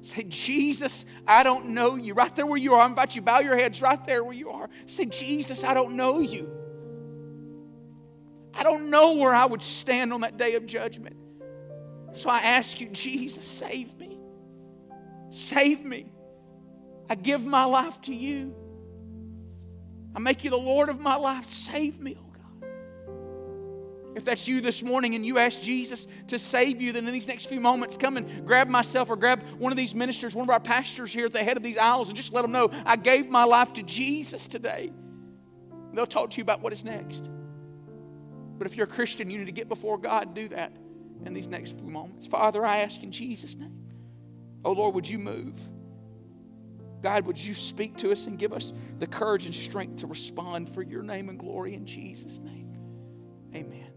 [0.00, 2.14] Say, Jesus, I don't know you.
[2.14, 4.34] Right there where you are, I invite you, to bow your heads right there where
[4.34, 4.68] you are.
[4.86, 6.50] Say, Jesus, I don't know you.
[8.54, 11.16] I don't know where I would stand on that day of judgment.
[12.14, 14.18] So I ask you, Jesus, save me.
[15.30, 16.12] Save me.
[17.10, 18.54] I give my life to you.
[20.14, 21.46] I make you the Lord of my life.
[21.46, 22.68] Save me, oh God.
[24.16, 27.26] If that's you this morning and you ask Jesus to save you, then in these
[27.26, 30.50] next few moments, come and grab myself or grab one of these ministers, one of
[30.50, 32.94] our pastors here at the head of these aisles, and just let them know I
[32.94, 34.92] gave my life to Jesus today.
[35.92, 37.28] they'll talk to you about what is next.
[38.56, 40.76] But if you're a Christian, you need to get before God, and do that
[41.26, 42.26] in these next few moments.
[42.26, 43.84] Father, I ask in Jesus' name.
[44.64, 45.58] Oh Lord, would you move?
[47.02, 50.72] God, would you speak to us and give us the courage and strength to respond
[50.72, 52.76] for your name and glory in Jesus' name?
[53.54, 53.93] Amen.